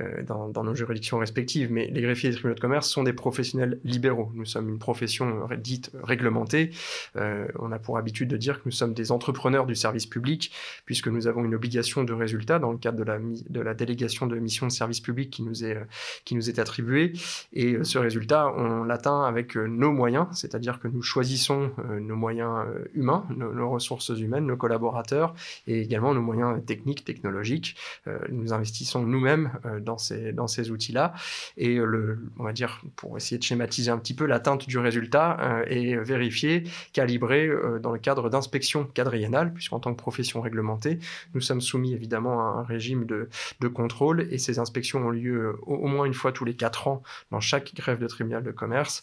euh, 0.00 0.22
dans, 0.24 0.64
nos 0.64 0.74
juridictions 0.74 1.18
respectives, 1.18 1.70
mais 1.70 1.86
les 1.86 2.02
greffiers 2.02 2.30
des 2.30 2.34
tribunaux 2.34 2.56
de 2.56 2.60
commerce 2.60 2.88
sont 2.88 3.04
des 3.04 3.12
professionnels 3.12 3.78
libéraux. 3.84 4.32
Nous 4.34 4.44
sommes 4.44 4.68
une 4.68 4.80
profession 4.80 5.46
dite 5.56 5.92
réglementée. 6.02 6.70
on 7.14 7.70
a 7.70 7.78
pour 7.78 7.96
habitude 7.96 8.28
de 8.28 8.36
dire 8.36 8.56
que 8.58 8.62
nous 8.66 8.72
sommes 8.72 8.94
des 8.94 9.12
entrepreneurs 9.12 9.66
du 9.66 9.76
service 9.76 10.06
public 10.06 10.52
puisque 10.84 11.06
nous 11.06 11.28
avons 11.28 11.44
une 11.44 11.54
obligation 11.54 12.02
de 12.02 12.12
résultat 12.12 12.58
dans 12.58 12.72
le 12.72 12.78
cadre 12.78 12.98
de 12.98 13.04
la, 13.04 13.18
de 13.20 13.60
la 13.60 13.74
délégation 13.74 14.26
de 14.26 14.36
mission 14.36 14.66
de 14.66 14.72
service 14.72 15.00
public 15.00 15.30
qui 15.30 15.42
nous 15.42 15.64
est, 15.64 15.78
qui 16.24 16.34
nous 16.34 16.50
est 16.50 16.58
attribuée. 16.58 17.12
Et 17.52 17.76
ce 17.84 17.98
résultat, 17.98 18.48
on 18.56 18.82
l'atteint 18.82 19.22
avec 19.22 19.54
nos 19.54 19.92
moyens 19.92 20.07
c'est-à-dire 20.32 20.80
que 20.80 20.88
nous 20.88 21.02
choisissons 21.02 21.70
euh, 21.78 22.00
nos 22.00 22.16
moyens 22.16 22.66
euh, 22.66 22.84
humains, 22.94 23.26
nos, 23.36 23.70
ressources 23.70 24.10
humaines, 24.10 24.46
nos 24.46 24.56
collaborateurs 24.56 25.34
et 25.66 25.80
également 25.80 26.14
nos 26.14 26.22
moyens 26.22 26.64
techniques, 26.64 27.04
technologiques. 27.04 27.76
Euh, 28.06 28.18
nous 28.30 28.52
investissons 28.52 29.02
nous-mêmes 29.02 29.50
dans 29.80 29.98
ces, 29.98 30.32
dans 30.32 30.46
ces 30.46 30.70
outils-là 30.70 31.14
et 31.56 31.76
le, 31.76 32.18
on 32.38 32.44
va 32.44 32.52
dire, 32.52 32.82
pour 32.96 33.16
essayer 33.16 33.38
de 33.38 33.42
schématiser 33.42 33.90
un 33.90 33.98
petit 33.98 34.14
peu, 34.14 34.26
l'atteinte 34.26 34.66
du 34.66 34.78
résultat 34.78 35.62
est 35.66 35.96
vérifiée, 35.96 36.64
calibrée 36.92 37.50
dans 37.80 37.92
le 37.92 37.98
cadre 37.98 38.30
d'inspection 38.30 38.84
quadriennale, 38.84 39.52
puisqu'en 39.52 39.80
tant 39.80 39.92
que 39.92 39.98
profession 39.98 40.40
réglementée, 40.40 40.98
nous 41.34 41.40
sommes 41.40 41.60
soumis 41.60 41.92
évidemment 41.92 42.40
à 42.40 42.60
un 42.60 42.62
régime 42.62 43.04
de, 43.04 43.28
de 43.60 43.68
contrôle 43.68 44.26
et 44.30 44.38
ces 44.38 44.58
inspections 44.58 45.06
ont 45.06 45.10
lieu 45.10 45.56
au, 45.62 45.86
moins 45.86 46.04
une 46.04 46.14
fois 46.14 46.32
tous 46.32 46.44
les 46.44 46.54
quatre 46.54 46.88
ans 46.88 47.02
dans 47.30 47.40
chaque 47.40 47.74
greffe 47.74 47.98
de 47.98 48.06
tribunal 48.06 48.42
de 48.42 48.50
commerce, 48.50 49.02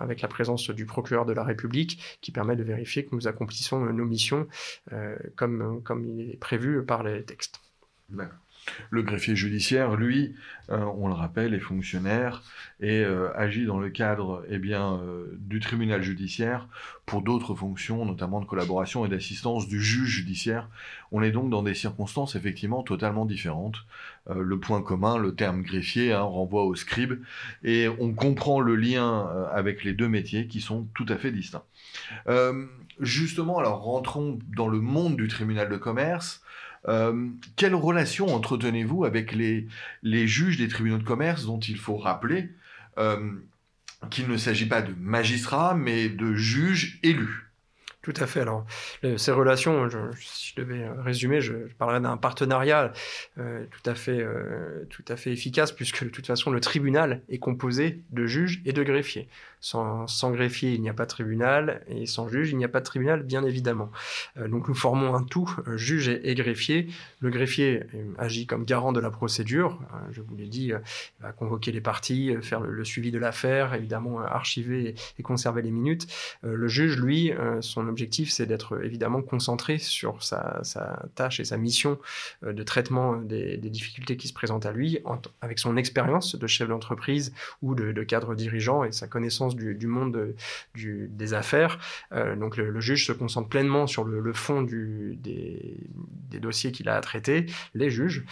avec 0.00 0.22
la 0.22 0.28
du 0.70 0.86
procureur 0.86 1.26
de 1.26 1.32
la 1.32 1.44
République 1.44 2.18
qui 2.20 2.32
permet 2.32 2.56
de 2.56 2.62
vérifier 2.62 3.04
que 3.04 3.14
nous 3.14 3.28
accomplissons 3.28 3.80
nos 3.80 4.04
missions 4.04 4.46
euh, 4.92 5.16
comme, 5.36 5.82
comme 5.82 6.04
il 6.04 6.30
est 6.30 6.36
prévu 6.36 6.84
par 6.84 7.02
les 7.02 7.24
textes. 7.24 7.60
Le 8.90 9.02
greffier 9.02 9.36
judiciaire, 9.36 9.96
lui, 9.96 10.34
euh, 10.70 10.78
on 10.96 11.08
le 11.08 11.14
rappelle, 11.14 11.54
est 11.54 11.60
fonctionnaire 11.60 12.42
et 12.80 13.02
euh, 13.04 13.30
agit 13.36 13.66
dans 13.66 13.78
le 13.78 13.90
cadre 13.90 14.44
eh 14.48 14.58
bien, 14.58 15.00
du 15.38 15.60
tribunal 15.60 16.02
judiciaire 16.02 16.68
pour 17.06 17.22
d'autres 17.22 17.54
fonctions, 17.54 18.04
notamment 18.04 18.40
de 18.40 18.46
collaboration 18.46 19.04
et 19.04 19.08
d'assistance 19.08 19.66
du 19.66 19.82
juge 19.82 20.08
judiciaire. 20.08 20.68
On 21.12 21.22
est 21.22 21.32
donc 21.32 21.50
dans 21.50 21.62
des 21.62 21.74
circonstances 21.74 22.36
effectivement 22.36 22.82
totalement 22.82 23.24
différentes. 23.26 23.76
Euh, 24.28 24.42
le 24.42 24.58
point 24.58 24.82
commun, 24.82 25.18
le 25.18 25.34
terme 25.34 25.62
greffier, 25.62 26.12
hein, 26.12 26.22
renvoie 26.22 26.64
au 26.64 26.74
scribe, 26.74 27.20
et 27.64 27.88
on 27.88 28.12
comprend 28.12 28.60
le 28.60 28.76
lien 28.76 29.28
euh, 29.28 29.46
avec 29.52 29.82
les 29.82 29.92
deux 29.92 30.08
métiers 30.08 30.46
qui 30.46 30.60
sont 30.60 30.86
tout 30.94 31.06
à 31.08 31.16
fait 31.16 31.32
distincts. 31.32 31.64
Euh, 32.28 32.66
justement, 33.00 33.58
alors 33.58 33.82
rentrons 33.82 34.38
dans 34.54 34.68
le 34.68 34.80
monde 34.80 35.16
du 35.16 35.28
tribunal 35.28 35.68
de 35.68 35.76
commerce. 35.76 36.42
Quelle 37.56 37.74
relation 37.74 38.34
entretenez-vous 38.34 39.04
avec 39.04 39.32
les, 39.32 39.66
juges 40.26 40.56
des 40.56 40.68
tribunaux 40.68 40.98
de 40.98 41.04
commerce 41.04 41.44
dont 41.44 41.60
il 41.60 41.76
faut 41.76 41.96
rappeler 41.96 42.50
qu'il 44.10 44.28
ne 44.28 44.36
s'agit 44.36 44.66
pas 44.66 44.82
de 44.82 44.94
magistrats, 44.98 45.74
mais 45.74 46.08
de 46.08 46.34
juges 46.34 46.98
élus? 47.02 47.50
Tout 48.02 48.14
à 48.16 48.26
fait. 48.26 48.40
Alors, 48.40 48.64
ces 49.18 49.30
relations, 49.30 49.88
si 50.18 50.54
je 50.56 50.62
devais 50.62 50.88
résumer, 51.04 51.42
je, 51.42 51.52
parlerais 51.78 52.00
d'un 52.00 52.16
partenariat 52.16 52.94
euh, 53.36 53.66
tout, 53.70 53.90
à 53.90 53.94
fait, 53.94 54.20
euh, 54.20 54.86
tout 54.88 55.04
à 55.08 55.16
fait 55.16 55.32
efficace, 55.32 55.70
puisque 55.70 56.04
de 56.04 56.08
toute 56.08 56.26
façon, 56.26 56.50
le 56.50 56.60
tribunal 56.60 57.20
est 57.28 57.38
composé 57.38 58.00
de 58.10 58.26
juges 58.26 58.62
et 58.64 58.72
de 58.72 58.82
greffiers. 58.82 59.28
Sans, 59.60 60.30
greffier, 60.30 60.72
il 60.72 60.80
n'y 60.80 60.88
a 60.88 60.94
pas 60.94 61.04
de 61.04 61.10
tribunal, 61.10 61.82
et 61.86 62.06
sans 62.06 62.28
juge, 62.28 62.50
il 62.50 62.56
n'y 62.56 62.64
a 62.64 62.68
pas 62.68 62.80
de 62.80 62.84
tribunal, 62.84 63.22
bien 63.22 63.44
évidemment. 63.44 63.90
Euh, 64.38 64.48
donc 64.48 64.68
nous 64.68 64.74
formons 64.74 65.14
un 65.14 65.22
tout, 65.22 65.54
euh, 65.68 65.76
juge 65.76 66.08
et, 66.08 66.34
greffier. 66.34 66.88
Le 67.20 67.28
greffier 67.30 67.84
euh, 67.94 68.04
agit 68.18 68.46
comme 68.46 68.64
garant 68.64 68.92
de 68.92 69.00
la 69.00 69.10
procédure, 69.10 69.78
je 70.12 70.22
vous 70.22 70.34
l'ai 70.34 70.46
dit, 70.46 70.68
il 70.68 70.80
va 71.20 71.32
convoquer 71.32 71.72
les 71.72 71.80
parties, 71.82 72.34
faire 72.40 72.60
le, 72.60 72.84
suivi 72.84 73.10
de 73.10 73.18
l'affaire, 73.18 73.74
évidemment 73.74 74.20
archiver 74.20 74.94
et, 75.18 75.22
conserver 75.22 75.62
les 75.62 75.70
minutes. 75.70 76.06
le 76.42 76.66
juge, 76.66 76.96
lui, 76.98 77.32
son 77.60 77.86
objectif, 77.86 78.30
c'est 78.30 78.46
d'être 78.46 78.82
évidemment 78.82 79.22
concentré 79.22 79.78
sur 79.78 80.22
sa, 80.22 80.62
tâche 81.14 81.38
et 81.38 81.44
sa 81.44 81.56
mission 81.56 81.98
de 82.42 82.62
traitement 82.62 83.16
des, 83.16 83.58
difficultés 83.58 84.16
qui 84.16 84.26
se 84.26 84.32
présentent 84.32 84.66
à 84.66 84.72
lui, 84.72 84.98
avec 85.40 85.58
son 85.58 85.76
expérience 85.76 86.34
de 86.34 86.46
chef 86.46 86.68
d'entreprise 86.68 87.32
ou 87.62 87.74
de, 87.74 88.02
cadre 88.02 88.34
dirigeant 88.34 88.82
et 88.84 88.92
sa 88.92 89.06
connaissance 89.06 89.49
du, 89.54 89.86
monde 89.86 90.34
des 90.74 91.34
affaires. 91.34 91.78
donc 92.36 92.56
le, 92.56 92.80
juge 92.80 93.06
se 93.06 93.12
concentre 93.12 93.48
pleinement 93.48 93.86
sur 93.86 94.04
le, 94.04 94.32
fond 94.32 94.62
des, 94.62 95.16
des, 95.16 96.40
dossiers 96.40 96.72
qu'il 96.72 96.88
a 96.88 96.96
à 96.96 97.00
traiter, 97.00 97.46
les 97.74 97.90
juges, 97.90 98.24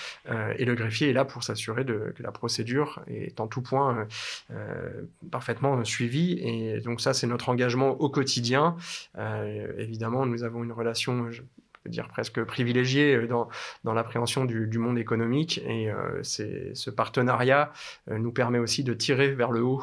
et 0.56 0.64
le 0.64 0.75
greffier 0.75 1.10
est 1.10 1.12
là 1.12 1.25
pour 1.25 1.42
s'assurer 1.42 1.84
que 1.84 2.22
la 2.22 2.32
procédure 2.32 3.02
est 3.06 3.40
en 3.40 3.46
tout 3.46 3.62
point 3.62 4.06
parfaitement 5.30 5.84
suivie. 5.84 6.38
Et 6.40 6.80
donc 6.80 7.00
ça, 7.00 7.14
c'est 7.14 7.26
notre 7.26 7.48
engagement 7.48 7.90
au 8.00 8.08
quotidien. 8.08 8.76
Euh, 9.16 9.72
évidemment, 9.78 10.26
nous 10.26 10.44
avons 10.44 10.64
une 10.64 10.72
relation, 10.72 11.30
dire 11.88 12.09
presque 12.09 12.42
privilégiée 12.45 13.14
euh, 13.14 13.26
dans, 13.26 13.92
l'appréhension 13.92 14.45
du, 14.45 14.78
monde 14.78 14.99
économique. 14.99 15.61
Et 15.66 15.90
euh, 15.90 16.23
ce 16.23 16.90
partenariat 16.90 17.73
nous 18.11 18.33
permet 18.33 18.59
aussi 18.59 18.85
de 18.85 18.95
tirer 18.95 19.35
vers 19.35 19.50
le 19.50 19.62
haut 19.62 19.83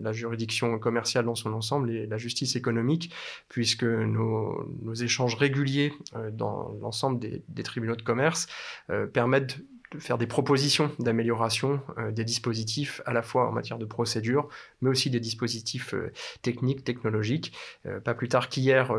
la 0.00 0.12
juridiction 0.12 0.78
commerciale 0.78 1.24
dans 1.24 1.34
son 1.34 1.52
ensemble 1.52 1.90
et 1.90 2.06
la 2.06 2.18
justice 2.18 2.56
économique, 2.56 3.12
puisque 3.48 3.84
nos, 3.84 4.94
échanges 4.94 5.34
réguliers 5.34 5.92
dans 6.32 6.76
l'ensemble 6.80 7.18
des, 7.18 7.62
tribunaux 7.62 7.96
de 7.96 8.02
commerce 8.02 8.46
permettent 9.12 9.58
de 9.92 9.98
faire 9.98 10.18
des 10.18 10.26
propositions 10.26 10.90
d'amélioration 10.98 11.80
euh, 11.98 12.10
des 12.10 12.24
dispositifs, 12.24 13.00
à 13.06 13.12
la 13.12 13.22
fois 13.22 13.48
en 13.48 13.52
matière 13.52 13.78
de 13.78 13.84
procédure, 13.84 14.48
mais 14.80 14.90
aussi 14.90 15.10
des 15.10 15.20
dispositifs 15.20 15.94
euh, 15.94 16.12
techniques, 16.42 16.84
technologiques. 16.84 17.52
Euh, 17.86 18.00
pas 18.00 18.14
plus 18.14 18.28
tard 18.28 18.48
qu'hier, 18.48 18.92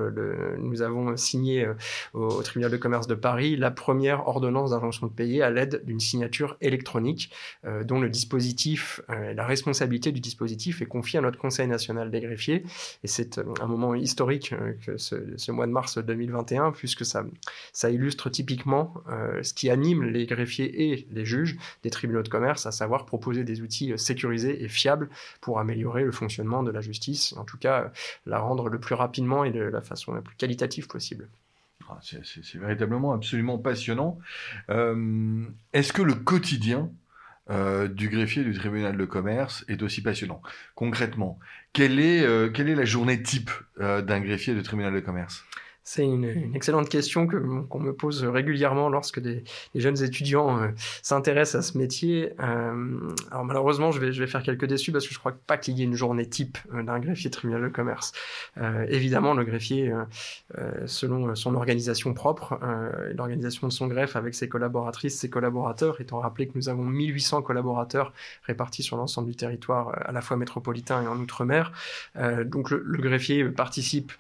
nous 0.58 0.82
avons 0.82 1.18
signé 1.18 1.68
au, 2.14 2.42
tribunal 2.42 2.72
de 2.72 2.78
commerce 2.78 3.08
de 3.08 3.16
Paris 3.16 3.56
la 3.56 3.72
première 3.72 4.28
ordonnance 4.28 4.72
d'injonction 4.72 5.08
de 5.08 5.12
payer 5.12 5.42
à 5.42 5.50
l'aide 5.50 5.84
d'une 5.86 6.00
signature 6.00 6.58
électronique, 6.62 7.32
dont 7.84 8.00
le 8.00 8.10
dispositif, 8.10 9.02
la 9.08 9.46
responsabilité 9.46 10.12
du 10.12 10.20
dispositif 10.20 10.82
est 10.82 10.86
confiée 10.86 11.20
à 11.20 11.22
notre 11.22 11.38
Conseil 11.38 11.68
national 11.68 12.12
des 12.12 12.22
greffiers. 12.22 12.64
Et 13.04 13.08
c'est 13.08 13.40
un 13.62 13.68
moment 13.68 13.96
historique 13.96 14.54
que 14.86 14.98
ce, 14.98 15.52
mois 15.52 15.68
de 15.68 15.72
mars 15.72 15.98
2021, 15.98 16.72
puisque 16.72 17.06
ça, 17.06 17.26
ça 17.74 17.90
illustre 17.90 18.30
typiquement 18.30 18.94
ce 19.42 19.54
qui 19.54 19.70
anime 19.70 20.04
les 20.04 20.26
greffiers 20.26 20.77
et 20.78 21.08
les 21.12 21.26
juges 21.26 21.58
des 21.84 21.90
tribunaux 21.90 22.24
de 22.24 22.30
commerce, 22.30 22.66
à 22.66 22.72
savoir 22.72 23.06
proposer 23.06 23.44
des 23.44 23.62
outils 23.62 23.92
euh, 23.92 23.98
sécurisés 23.98 24.64
et 24.64 24.70
fiables 24.70 25.10
pour 25.42 25.60
améliorer 25.60 26.04
le 26.04 26.12
fonctionnement 26.12 26.64
de 26.64 26.72
la 26.72 26.82
justice, 26.82 27.34
en 27.38 27.44
tout 27.44 27.58
cas 27.58 27.84
euh, 27.84 27.90
la 28.26 28.40
rendre 28.40 28.70
le 28.70 28.80
plus 28.80 28.96
rapidement 28.96 29.44
et 29.44 29.52
de 29.52 29.62
la 29.62 29.82
façon 29.82 30.14
la 30.14 30.22
plus 30.22 30.36
qualitative 30.36 30.88
possible. 30.88 31.28
Ah, 31.90 32.00
c'est 32.02 32.56
véritablement 32.56 33.14
absolument 33.14 33.58
passionnant. 33.58 34.20
Euh, 34.70 35.46
est-ce 35.74 35.94
que 35.94 36.02
le 36.02 36.16
quotidien 36.16 36.92
du 37.90 38.10
greffier 38.10 38.44
du 38.44 38.54
tribunal 38.54 38.98
de 38.98 39.06
commerce 39.06 39.64
est 39.70 39.82
aussi 39.82 40.02
passionnant? 40.02 40.42
Concrètement, 40.76 41.40
quelle 41.72 41.98
est, 41.98 42.52
quelle 42.52 42.68
est 42.68 42.76
la 42.76 42.84
journée 42.84 43.24
type 43.24 43.52
d'un 43.80 44.20
greffier 44.20 44.54
de 44.54 44.60
tribunal 44.60 44.94
de 44.94 45.00
commerce? 45.00 45.46
C'est 45.88 46.04
une, 46.04 46.52
excellente 46.54 46.90
question 46.90 47.28
qu'on 47.28 47.80
me 47.80 47.94
pose 47.94 48.26
régulièrement 48.26 48.90
lorsque 48.90 49.22
des, 49.22 49.46
jeunes 49.74 50.04
étudiants 50.04 50.60
euh, 50.60 50.68
s'intéressent 51.02 51.56
à 51.66 51.72
ce 51.72 51.78
métier. 51.78 52.34
Euh, 52.42 53.14
alors 53.32 53.46
malheureusement, 53.46 53.92
je 53.92 54.02
vais, 54.02 54.12
je 54.12 54.22
vais 54.22 54.28
faire 54.28 54.44
quelques 54.44 54.66
déçus 54.66 54.92
parce 54.92 55.08
que 55.08 55.14
je 55.14 55.20
crois 55.20 55.32
pas 55.48 55.58
qu'il 55.58 55.78
y 55.80 55.82
ait 55.84 55.86
une 55.86 55.94
journée 55.94 56.28
type 56.28 56.58
euh, 56.74 56.84
d'un 56.84 57.00
greffier 57.00 57.30
tribunal 57.32 57.62
de 57.62 57.70
commerce. 57.70 58.12
évidemment, 58.90 59.34
le 59.34 59.46
greffier, 59.46 59.94
selon 60.86 61.36
son 61.36 61.56
organisation 61.56 62.14
propre, 62.14 62.60
l'organisation 63.14 63.68
de 63.68 63.72
son 63.72 63.88
greffe 63.88 64.18
avec 64.18 64.36
ses 64.36 64.50
collaboratrices, 64.50 65.18
ses 65.18 65.30
collaborateurs, 65.30 66.02
étant 66.02 66.20
rappelé 66.20 66.48
que 66.48 66.54
nous 66.56 66.68
avons 66.68 66.84
1800 66.84 67.44
collaborateurs 67.44 68.14
répartis 68.44 68.84
sur 68.84 68.98
l'ensemble 68.98 69.30
du 69.30 69.36
territoire, 69.36 69.98
à 70.06 70.12
la 70.12 70.20
fois 70.20 70.36
métropolitain 70.36 71.04
et 71.04 71.08
en 71.08 71.18
outre-mer. 71.18 71.72
donc 72.46 72.72
le, 72.72 72.84
le, 72.84 72.98
greffier 73.02 73.46
participe 73.46 74.12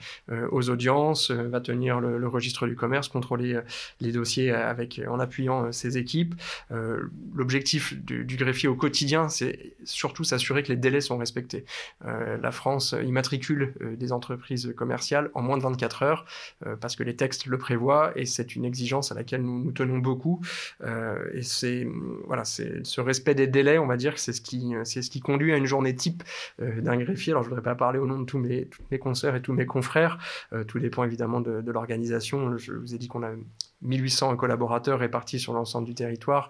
aux 0.51 0.69
audiences, 0.69 1.31
tenir 1.59 1.99
le, 1.99 2.27
registre 2.27 2.67
du 2.67 2.75
commerce, 2.75 3.07
contrôler 3.07 3.53
euh, 3.53 3.61
les 4.01 4.11
dossiers 4.11 4.51
avec, 4.51 5.01
en 5.07 5.19
appuyant 5.19 5.65
euh, 5.65 5.71
ses 5.71 5.97
équipes. 5.97 6.35
Euh, 6.71 7.09
l'objectif 7.35 7.93
du, 7.97 8.37
greffier 8.37 8.69
au 8.69 8.75
quotidien, 8.75 9.29
c'est 9.29 9.73
surtout 9.83 10.23
s'assurer 10.23 10.63
que 10.63 10.69
les 10.69 10.75
délais 10.75 11.01
sont 11.01 11.17
respectés. 11.17 11.65
la 12.05 12.51
France 12.51 12.95
immatricule 13.03 13.73
des 13.97 14.11
entreprises 14.11 14.73
commerciales 14.77 15.31
en 15.33 15.41
moins 15.41 15.57
de 15.57 15.63
24 15.63 16.03
heures 16.03 16.25
parce 16.79 16.95
que 16.95 17.03
les 17.03 17.15
textes 17.15 17.47
le 17.47 17.57
prévoient 17.57 18.11
et 18.15 18.25
c'est 18.25 18.55
une 18.55 18.63
exigence 18.63 19.11
à 19.11 19.15
laquelle 19.15 19.41
nous, 19.41 19.63
nous 19.63 19.71
tenons 19.71 19.97
beaucoup. 19.97 20.41
et 20.83 21.41
c'est 21.41 21.87
voilà, 22.25 22.43
ce 22.45 23.01
respect 23.01 23.33
des 23.33 23.47
délais, 23.47 23.79
on 23.79 23.87
va 23.87 23.97
dire 23.97 24.19
c'est 24.19 24.33
ce 24.33 24.41
qui 24.41 24.73
ce 24.83 25.09
qui 25.09 25.19
conduit 25.19 25.53
à 25.53 25.57
une 25.57 25.65
journée 25.65 25.95
type 25.95 26.23
d'un 26.59 26.97
greffier. 26.97 27.33
Alors 27.33 27.43
je 27.43 27.49
voudrais 27.49 27.63
pas 27.63 27.75
parler 27.75 27.97
au 27.97 28.05
nom 28.05 28.19
de 28.19 28.25
tous 28.25 28.39
mes 28.39 28.65
tous 28.65 28.83
mes 28.91 28.99
consoeurs 28.99 29.35
et 29.35 29.41
tous 29.41 29.53
mes 29.53 29.65
confrères. 29.65 30.19
tout 30.67 30.79
dépend 30.79 31.03
évidemment 31.03 31.41
de, 31.41 31.46
de 31.47 31.71
l'organisation. 31.71 32.57
Je 32.57 32.73
vous 32.73 32.93
ai 32.93 32.97
dit 32.97 33.07
qu'on 33.07 33.23
a 33.23 33.31
1800 33.81 34.35
collaborateurs 34.37 34.99
répartis 34.99 35.39
sur 35.39 35.53
l'ensemble 35.53 35.87
du 35.87 35.93
territoire, 35.95 36.49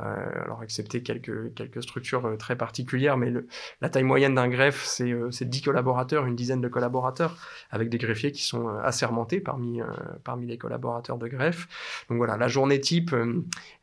euh, 0.00 0.42
alors 0.42 0.62
excepté 0.62 1.02
quelques, 1.02 1.54
quelques 1.54 1.82
structures 1.82 2.26
euh, 2.26 2.36
très 2.36 2.56
particulières, 2.56 3.16
mais 3.16 3.32
la 3.80 3.88
taille 3.88 4.02
moyenne 4.02 4.34
d'un 4.34 4.48
greffe, 4.48 4.84
c'est 4.84 5.10
euh, 5.10 5.30
10 5.30 5.62
collaborateurs, 5.62 6.26
une 6.26 6.36
dizaine 6.36 6.60
de 6.60 6.68
collaborateurs, 6.68 7.36
avec 7.70 7.88
des 7.88 7.98
greffiers 7.98 8.32
qui 8.32 8.42
sont 8.42 8.68
euh, 8.68 8.80
assermentés 8.82 9.40
parmi, 9.40 9.80
parmi 10.24 10.46
les 10.46 10.58
collaborateurs 10.58 11.18
de 11.18 11.28
greffe. 11.28 11.68
Donc 12.08 12.18
voilà, 12.18 12.36
la 12.36 12.48
journée 12.48 12.80
type, 12.80 13.14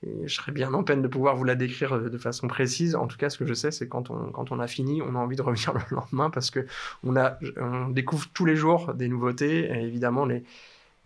je 0.03 0.33
serais 0.33 0.51
bien 0.51 0.73
en 0.73 0.83
peine 0.83 1.01
de 1.01 1.07
pouvoir 1.07 1.35
vous 1.35 1.43
la 1.43 1.55
décrire 1.55 1.99
de 1.99 2.17
façon 2.17 2.47
précise. 2.47 2.95
En 2.95 3.07
tout 3.07 3.17
cas, 3.17 3.29
ce 3.29 3.37
que 3.37 3.45
je 3.45 3.53
sais, 3.53 3.71
c'est 3.71 3.87
quand 3.87 4.09
on, 4.09 4.31
quand 4.31 4.51
on 4.51 4.59
a 4.59 4.67
fini, 4.67 5.01
on 5.01 5.15
a 5.15 5.19
envie 5.19 5.35
de 5.35 5.41
revenir 5.43 5.73
le 5.73 5.95
lendemain 5.95 6.29
parce 6.29 6.51
que 6.51 6.65
on, 7.03 7.15
a, 7.15 7.37
on 7.57 7.89
découvre 7.89 8.27
tous 8.33 8.45
les 8.45 8.55
jours 8.55 8.93
des 8.93 9.07
nouveautés, 9.07 9.69
évidemment 9.71 10.25
les 10.25 10.43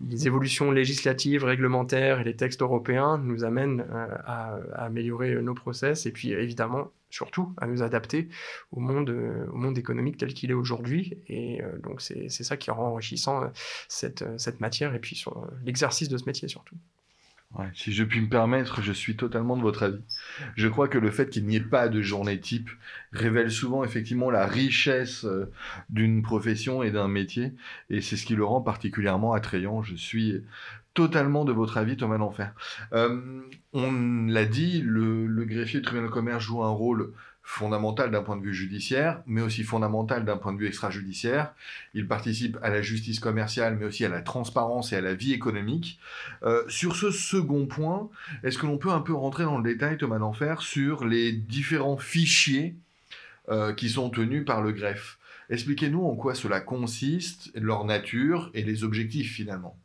les 0.06 0.28
évolutions 0.28 0.72
législatives, 0.72 1.44
réglementaires 1.44 2.20
et 2.20 2.24
les 2.24 2.36
textes 2.36 2.62
européens 2.62 3.18
nous 3.18 3.44
amènent 3.44 3.82
euh, 3.82 4.08
à, 4.26 4.60
améliorer 4.76 5.42
nos 5.42 5.56
process 5.56 6.06
et 6.06 6.12
puis 6.12 6.32
évidemment 6.32 6.92
surtout 7.10 7.54
à 7.58 7.68
nous 7.68 7.82
adapter 7.82 8.28
au 8.72 8.80
monde, 8.80 9.10
euh, 9.10 9.48
au 9.52 9.58
monde 9.58 9.78
économique 9.78 10.18
tel 10.18 10.34
qu'il 10.34 10.52
est 10.52 10.56
aujourd'hui. 10.56 11.18
Et 11.28 11.64
euh, 11.64 11.78
donc 11.80 12.02
c'est 12.02 12.30
ça 12.30 12.58
qui 12.58 12.70
rend 12.70 12.92
enrichissant 12.92 13.52
cette, 13.88 14.24
cette 14.38 14.60
matière 14.60 14.94
et 14.94 15.00
puis 15.00 15.24
l'exercice 15.66 16.10
de 16.10 16.18
ce 16.18 16.26
métier 16.26 16.48
surtout 16.48 16.76
si 17.74 17.94
je 17.94 18.04
puis 18.04 18.22
me 18.22 18.30
permettre, 18.30 18.82
je 18.82 18.92
suis 18.92 19.16
totalement 19.16 19.58
de 19.58 19.62
votre 19.62 19.84
avis. 19.84 20.02
Je 20.56 20.68
crois 20.68 20.88
que 20.88 20.98
le 20.98 21.12
fait 21.12 21.30
qu'il 21.30 21.46
n'y 21.46 21.56
ait 21.56 21.62
pas 21.62 21.90
de 21.90 22.02
journée 22.02 22.40
type 22.40 22.70
révèle 23.12 23.52
souvent 23.52 23.84
effectivement 23.84 24.30
la 24.30 24.46
richesse 24.46 25.26
euh, 25.26 25.52
d'une 25.90 26.22
profession 26.22 26.84
et 26.84 26.92
d'un 26.92 27.08
métier, 27.08 27.54
et 27.90 28.02
c'est 28.02 28.18
ce 28.18 28.26
qui 28.26 28.36
le 28.36 28.46
rend 28.46 28.62
particulièrement 28.62 29.34
attrayant. 29.34 29.82
Je 29.84 29.96
suis 29.96 30.44
totalement 30.94 31.46
de 31.46 31.52
votre 31.52 31.78
avis, 31.78 31.96
Thomas 31.96 32.18
D'Enfer. 32.18 32.54
Euh, 32.94 33.42
on 33.74 34.28
l'a 34.28 34.46
dit, 34.46 34.82
le, 34.82 35.28
le 35.28 35.46
greffier 35.46 35.80
de 35.80 35.86
tribunal 35.86 36.10
de 36.10 36.14
commerce 36.14 36.44
joue 36.44 36.64
un 36.64 36.72
rôle 36.72 37.14
fondamental 37.48 38.12
d'un 38.12 38.24
point 38.24 38.36
de 38.36 38.44
vue 38.44 38.54
judiciaire, 38.54 39.22
mais 39.26 39.42
aussi 39.42 39.64
fondamental 39.64 40.26
d'un 40.26 40.36
point 40.36 40.52
de 40.52 40.60
vue 40.60 40.68
extrajudiciaire. 40.68 41.54
Il 41.94 42.06
participe 42.06 42.58
à 42.62 42.70
la 42.70 42.82
justice 42.82 43.22
commerciale, 43.22 43.78
mais 43.80 43.86
aussi 43.86 44.04
à 44.04 44.10
la 44.10 44.22
transparence 44.22 44.92
et 44.92 44.98
à 44.98 45.02
la 45.02 45.14
vie 45.14 45.32
économique. 45.32 45.98
Euh, 46.44 46.64
sur 46.68 46.98
ce 46.98 47.10
second 47.10 47.66
point, 47.66 48.10
est-ce 48.44 48.58
que 48.58 48.66
l'on 48.66 48.78
peut 48.78 48.92
un 48.92 49.00
peu 49.00 49.14
rentrer 49.14 49.46
dans 49.46 49.58
le 49.58 49.64
détail, 49.64 49.98
Thomas 49.98 50.20
D'Enfer, 50.20 50.62
sur 50.62 51.06
les 51.06 51.32
différents 51.32 51.98
fichiers 51.98 52.76
euh, 53.48 53.74
qui 53.74 53.88
sont 53.88 54.10
tenus 54.10 54.44
par 54.44 54.62
le 54.62 54.74
greffe? 54.74 55.18
Expliquez-nous 55.50 56.04
en 56.04 56.18
quoi 56.18 56.36
cela 56.36 56.60
consiste, 56.60 57.50
leur 57.56 57.86
nature 57.86 58.52
et 58.56 58.62
les 58.62 58.84
objectifs 58.84 59.32
finalement 59.32 59.80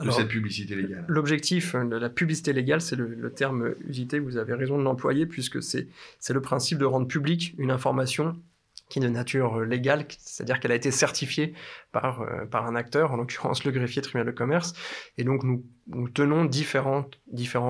de 0.00 0.10
cette 0.10 0.28
publicité 0.28 0.74
légale. 0.74 1.04
L'objectif 1.08 1.74
de 1.74 1.96
la 1.96 2.08
publicité 2.08 2.52
légale, 2.52 2.80
c'est 2.80 2.96
le, 2.96 3.32
terme 3.32 3.74
usité, 3.86 4.18
vous 4.18 4.36
avez 4.36 4.54
raison 4.54 4.78
de 4.78 4.82
l'employer, 4.82 5.26
puisque 5.26 5.62
c'est 5.62 5.88
le 6.30 6.40
principe 6.40 6.78
de 6.78 6.84
rendre 6.84 7.06
publique 7.06 7.54
une 7.58 7.70
information 7.70 8.40
qui 8.88 8.98
est 8.98 9.02
de 9.02 9.08
nature 9.08 9.60
légale, 9.60 10.04
c'est-à-dire 10.18 10.60
qu'elle 10.60 10.72
a 10.72 10.74
été 10.74 10.90
certifiée 10.90 11.54
par, 11.92 12.22
euh, 12.22 12.46
par 12.46 12.66
un 12.66 12.74
acteur, 12.74 13.12
en 13.12 13.16
l'occurrence 13.16 13.64
le 13.64 13.70
greffier 13.70 14.02
tribunal 14.02 14.26
de 14.26 14.32
commerce. 14.32 14.72
Et 15.18 15.24
donc 15.24 15.44
nous 15.44 16.08
tenons 16.08 16.44
différents, 16.44 17.06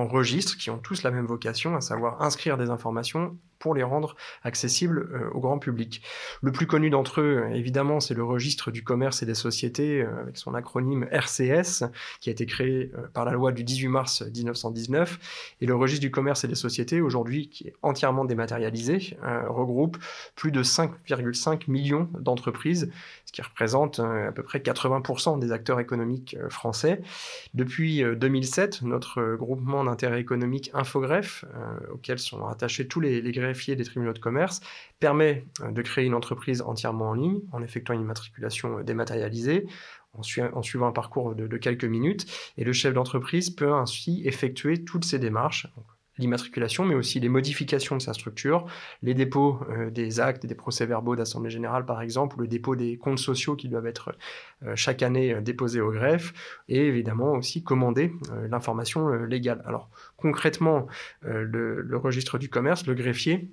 registres 0.07 0.57
qui 0.57 0.69
ont 0.69 0.77
tous 0.77 1.03
la 1.03 1.11
même 1.11 1.25
vocation, 1.25 1.75
à 1.75 1.81
savoir 1.81 2.21
inscrire 2.21 2.57
des 2.57 2.69
informations 2.69 3.37
pour 3.59 3.73
les 3.73 3.83
rendre 3.83 4.15
accessibles 4.43 5.09
euh, 5.13 5.29
au 5.33 5.39
grand 5.39 5.57
public. 5.57 6.01
Le 6.41 6.51
plus 6.51 6.67
connu 6.67 6.89
d'entre 6.89 7.21
eux, 7.21 7.45
évidemment, 7.53 8.01
c'est 8.01 8.13
le 8.13 8.23
registre 8.23 8.71
du 8.71 8.83
commerce 8.83 9.23
et 9.23 9.25
des 9.25 9.35
sociétés, 9.35 10.01
euh, 10.01 10.21
avec 10.21 10.37
son 10.37 10.53
acronyme 10.53 11.07
RCS, 11.11 11.85
qui 12.19 12.29
a 12.29 12.33
été 12.33 12.45
créé 12.45 12.91
par 13.13 13.25
la 13.25 13.31
loi 13.31 13.51
du 13.51 13.63
18 13.63 13.87
mars 13.87 14.21
1919. 14.21 15.55
Et 15.61 15.65
le 15.65 15.75
registre 15.75 16.01
du 16.01 16.11
commerce 16.11 16.43
et 16.43 16.47
des 16.47 16.55
sociétés, 16.55 17.01
aujourd'hui, 17.01 17.49
qui 17.49 17.67
est 17.67 17.73
entièrement 17.81 18.25
dématérialisé, 18.25 19.17
regroupe 19.47 19.97
plus 20.35 20.51
de 20.51 20.61
5,5 20.61 21.69
millions 21.69 22.09
d'entreprises, 22.19 22.91
ce 23.25 23.31
qui 23.31 23.41
représente 23.41 24.01
à 24.13 24.31
peu 24.31 24.43
près 24.43 24.59
80% 24.59 25.39
des 25.39 25.51
acteurs 25.51 25.79
économiques 25.79 26.37
français. 26.49 27.01
Depuis 27.53 28.03
2007, 28.03 28.81
notre 28.83 29.35
groupement 29.35 29.83
d'intérêt 29.83 30.21
économique 30.21 30.71
Infogreffe, 30.73 31.45
auquel 31.91 32.19
sont 32.19 32.45
attachés 32.47 32.87
tous 32.87 32.99
les, 32.99 33.21
les 33.21 33.31
des 33.75 33.83
tribunaux 33.83 34.13
de 34.13 34.19
commerce 34.19 34.61
permet 34.99 35.45
euh, 35.61 35.71
de 35.71 35.81
créer 35.81 36.05
une 36.05 36.13
entreprise 36.13 36.61
entièrement 36.61 37.09
en 37.09 37.13
ligne 37.13 37.41
en 37.51 37.61
effectuant 37.61 37.95
une 37.95 38.01
immatriculation 38.01 38.79
euh, 38.79 38.83
dématérialisée 38.83 39.67
en, 40.13 40.23
suivant 40.61 40.87
un 40.87 40.91
parcours 40.91 41.33
de, 41.33 41.57
quelques 41.57 41.85
minutes. 41.85 42.27
Et 42.57 42.63
le 42.63 42.71
chef 42.71 42.93
d'entreprise 42.93 43.49
peut 43.49 43.73
ainsi 43.73 44.21
effectuer 44.25 44.83
toutes 44.83 45.05
ces 45.05 45.17
démarches, 45.17 45.67
l'immatriculation, 46.17 46.85
mais 46.85 46.95
aussi 46.95 47.19
les 47.19 47.29
modifications 47.29 47.97
de 47.97 48.01
sa 48.01 48.13
structure, 48.13 48.65
les 49.01 49.13
dépôts 49.13 49.59
euh, 49.69 49.89
des 49.89 50.19
actes 50.19 50.45
des 50.45 50.55
procès-verbaux 50.55 51.15
d'Assemblée 51.15 51.49
générale, 51.49 51.85
par 51.85 52.01
exemple, 52.01 52.37
ou 52.37 52.41
le 52.41 52.47
dépôt 52.47 52.75
des 52.75 52.97
comptes 52.97 53.19
sociaux 53.19 53.55
qui 53.55 53.69
doivent 53.69 53.87
être 53.87 54.15
chaque 54.75 55.03
année 55.03 55.35
déposés 55.41 55.81
au 55.81 55.91
greffe, 55.91 56.33
et 56.69 56.87
évidemment 56.87 57.33
aussi 57.33 57.63
commander 57.63 58.13
l'information 58.49 59.09
légale. 59.09 59.61
Alors 59.65 59.89
concrètement, 60.17 60.87
le 61.21 61.97
registre 61.97 62.37
du 62.37 62.49
commerce, 62.49 62.85
le 62.87 62.93
greffier, 62.93 63.49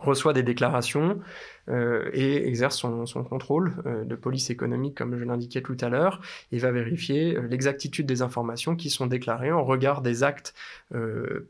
reçoit 0.00 0.32
des 0.32 0.42
déclarations 0.42 1.20
euh, 1.68 2.10
et 2.12 2.48
exerce 2.48 2.76
son, 2.78 3.04
contrôle 3.24 3.74
euh, 3.86 4.04
de 4.04 4.16
police 4.16 4.50
économique, 4.50 4.96
comme 4.96 5.16
je 5.18 5.24
l'indiquais 5.24 5.62
tout 5.62 5.76
à 5.80 5.88
l'heure, 5.88 6.20
et 6.52 6.58
va 6.58 6.72
vérifier 6.72 7.36
euh, 7.36 7.46
l'exactitude 7.46 8.06
des 8.06 8.22
informations 8.22 8.74
qui 8.74 8.90
sont 8.90 9.06
déclarées 9.06 9.52
en 9.52 9.64
regard 9.64 10.02
des 10.02 10.22
actes 10.22 10.54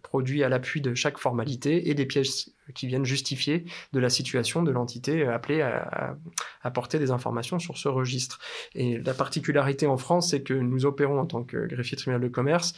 produits 0.03 0.45
à 0.45 0.51
l'appui 0.51 0.83
de 0.83 0.95
chaque 0.95 1.17
formalité 1.17 1.89
et 1.89 1.95
des 1.95 2.05
pièces 2.05 2.51
qui 2.75 2.87
viennent 2.87 3.07
justifier 3.07 3.65
de 3.93 4.01
la 4.01 4.11
situation 4.11 4.63
de 4.63 4.71
l'entité 4.71 5.27
appelée 5.27 5.63
à, 5.63 6.17
apporter 6.63 6.99
des 6.99 7.11
informations 7.11 7.59
sur 7.59 7.79
ce 7.79 7.89
registre. 7.89 8.39
Et 8.75 8.99
la 8.99 9.15
particularité 9.15 9.87
en 9.87 9.97
France, 9.97 10.31
c'est 10.31 10.43
que 10.43 10.53
nous 10.53 10.85
opérons 10.85 11.19
en 11.19 11.27
tant 11.27 11.43
que 11.43 11.67
greffier 11.67 11.97
tribunal 11.97 12.21
de 12.21 12.29
commerce 12.29 12.75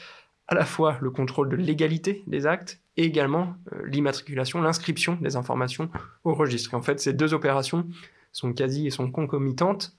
à 0.48 0.55
la 0.55 0.64
fois 0.64 0.98
le 1.00 1.11
contrôle 1.11 1.48
de 1.48 1.57
légalité 1.57 2.22
des 2.26 2.46
actes 2.46 2.83
et 2.96 3.05
également 3.05 3.55
euh, 3.72 3.87
l'immatriculation, 3.87 4.61
l'inscription 4.61 5.18
des 5.20 5.37
informations 5.37 5.90
au 6.24 6.35
registre. 6.35 6.74
En 6.74 6.83
fait, 6.83 7.00
ces 7.00 7.12
deux 7.12 7.35
opérations 7.35 7.87
sont 8.33 8.52
quasi 8.52 8.87
et 8.87 8.90
sont 8.90 9.11
concomitantes, 9.11 9.96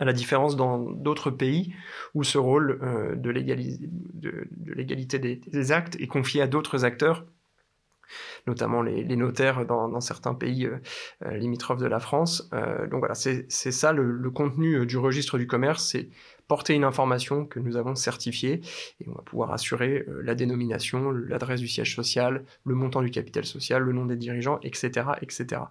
à 0.00 0.04
la 0.04 0.12
différence 0.12 0.56
dans 0.56 0.78
d'autres 0.78 1.30
pays 1.30 1.74
où 2.14 2.22
ce 2.22 2.38
rôle 2.38 2.78
euh, 2.82 3.16
de, 3.16 3.30
légalité 3.30 5.18
des, 5.18 5.72
actes 5.72 5.96
est 6.00 6.06
confié 6.06 6.40
à 6.40 6.46
d'autres 6.46 6.84
acteurs 6.84 7.26
notamment 8.46 8.82
les, 8.82 9.16
notaires 9.16 9.64
dans, 9.64 10.00
certains 10.00 10.34
pays 10.34 10.66
euh, 10.66 10.78
limitrophes 11.38 11.80
de 11.80 11.86
la 11.86 11.98
France. 11.98 12.50
donc 12.90 12.98
voilà, 12.98 13.14
c'est 13.14 13.48
ça 13.48 13.92
le, 13.92 14.30
contenu 14.30 14.84
du 14.84 14.98
registre 14.98 15.38
du 15.38 15.46
commerce, 15.46 15.96
porter 16.52 16.74
une 16.74 16.84
information 16.84 17.46
que 17.46 17.58
nous 17.60 17.78
avons 17.78 17.94
certifiée 17.94 18.60
et 19.00 19.08
on 19.08 19.12
va 19.12 19.22
pouvoir 19.22 19.52
assurer 19.52 20.04
euh, 20.06 20.20
la 20.22 20.34
dénomination, 20.34 21.10
l'adresse 21.10 21.60
du 21.60 21.66
siège 21.66 21.96
social, 21.96 22.44
le 22.66 22.74
montant 22.74 23.00
du 23.00 23.10
capital 23.10 23.46
social, 23.46 23.82
le 23.82 23.94
nom 23.94 24.04
des 24.04 24.16
dirigeants, 24.16 24.60
etc., 24.62 25.06
etc. 25.22 25.62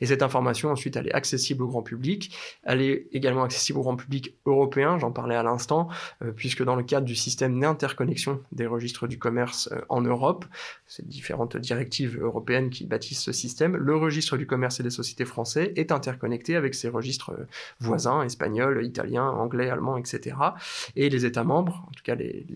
Et 0.00 0.06
cette 0.06 0.22
information 0.22 0.70
ensuite 0.70 0.96
elle 0.96 1.08
est 1.08 1.12
accessible 1.12 1.62
au 1.62 1.66
grand 1.68 1.82
public, 1.82 2.34
elle 2.62 2.80
est 2.80 3.08
également 3.12 3.42
accessible 3.42 3.80
au 3.80 3.82
grand 3.82 3.96
public 3.96 4.34
européen, 4.46 4.98
j'en 4.98 5.12
parlais 5.12 5.34
à 5.34 5.42
l'instant, 5.42 5.88
euh, 6.22 6.32
puisque 6.34 6.64
dans 6.64 6.74
le 6.74 6.84
cadre 6.84 7.04
du 7.04 7.16
système 7.16 7.60
d'interconnexion 7.60 8.40
des 8.50 8.66
registres 8.66 9.06
du 9.06 9.18
commerce 9.18 9.68
euh, 9.72 9.82
en 9.90 10.00
Europe, 10.00 10.46
ces 10.86 11.02
différentes 11.02 11.58
directives 11.58 12.18
européennes 12.18 12.70
qui 12.70 12.86
bâtissent 12.86 13.24
ce 13.24 13.32
système, 13.32 13.76
le 13.76 13.94
registre 13.94 14.38
du 14.38 14.46
commerce 14.46 14.80
et 14.80 14.82
des 14.82 14.88
sociétés 14.88 15.26
français 15.26 15.74
est 15.76 15.92
interconnecté 15.92 16.56
avec 16.56 16.74
ses 16.74 16.88
registres 16.88 17.32
voisins, 17.78 18.22
espagnols, 18.22 18.82
italiens, 18.86 19.28
anglais, 19.28 19.68
allemands, 19.68 19.98
etc. 19.98 20.29
Et 20.96 21.08
les 21.08 21.24
États 21.24 21.44
membres, 21.44 21.86
en 21.88 21.92
tout 21.92 22.02
cas 22.02 22.14
les, 22.14 22.46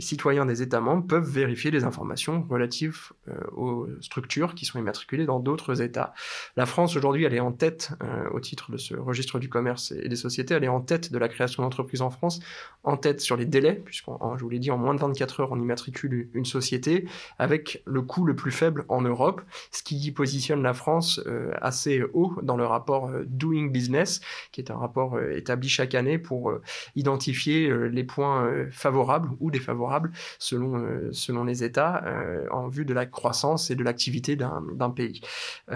citoyens 0.00 0.46
des 0.46 0.62
États 0.62 0.80
membres, 0.80 1.06
peuvent 1.06 1.28
vérifier 1.28 1.70
les 1.70 1.84
informations 1.84 2.46
relatives 2.48 3.12
euh, 3.28 3.34
aux 3.54 3.88
structures 4.00 4.54
qui 4.54 4.64
sont 4.64 4.78
immatriculées 4.78 5.26
dans 5.26 5.40
d'autres 5.40 5.82
États. 5.82 6.14
La 6.56 6.66
France, 6.66 6.96
aujourd'hui, 6.96 7.24
elle 7.24 7.34
est 7.34 7.40
en 7.40 7.52
tête, 7.52 7.92
euh, 8.02 8.28
au 8.30 8.40
titre 8.40 8.70
de 8.72 8.76
ce 8.76 8.94
registre 8.94 9.38
du 9.38 9.48
commerce 9.48 9.92
et 9.92 10.08
des 10.08 10.16
sociétés, 10.16 10.54
elle 10.54 10.64
est 10.64 10.68
en 10.68 10.80
tête 10.80 11.12
de 11.12 11.18
la 11.18 11.28
création 11.28 11.62
d'entreprises 11.62 12.02
en 12.02 12.10
France, 12.10 12.40
en 12.84 12.96
tête 12.96 13.20
sur 13.20 13.36
les 13.36 13.46
délais, 13.46 13.74
puisque 13.84 14.06
je 14.06 14.42
vous 14.42 14.50
l'ai 14.50 14.58
dit, 14.58 14.70
en 14.70 14.78
moins 14.78 14.94
de 14.94 15.00
24 15.00 15.40
heures, 15.40 15.52
on 15.52 15.60
immatricule 15.60 16.28
une 16.34 16.44
société, 16.44 17.06
avec 17.38 17.82
le 17.86 18.02
coût 18.02 18.24
le 18.24 18.36
plus 18.36 18.52
faible 18.52 18.84
en 18.88 19.02
Europe, 19.02 19.42
ce 19.70 19.82
qui 19.82 20.10
positionne 20.12 20.62
la 20.62 20.74
France 20.74 21.20
euh, 21.26 21.52
assez 21.60 22.02
haut 22.12 22.34
dans 22.42 22.56
le 22.56 22.66
rapport 22.66 23.10
Doing 23.26 23.68
Business, 23.68 24.20
qui 24.52 24.60
est 24.60 24.70
un 24.70 24.76
rapport 24.76 25.20
établi 25.20 25.68
chaque 25.68 25.94
année 25.94 26.18
pour 26.26 26.50
euh, 26.50 26.60
identifier 26.96 27.68
euh, 27.68 27.86
les 27.86 28.04
points 28.04 28.44
euh, 28.44 28.66
favorables 28.70 29.30
ou 29.40 29.50
défavorables 29.50 30.12
selon, 30.38 31.12
selon 31.12 31.44
les 31.44 31.64
États 31.64 32.04
en 32.50 32.68
vue 32.68 32.84
de 32.84 32.92
la 32.92 33.06
croissance 33.06 33.70
et 33.70 33.74
de 33.74 33.84
l'activité 33.84 34.36
d'un 34.36 34.90
pays. 34.90 35.20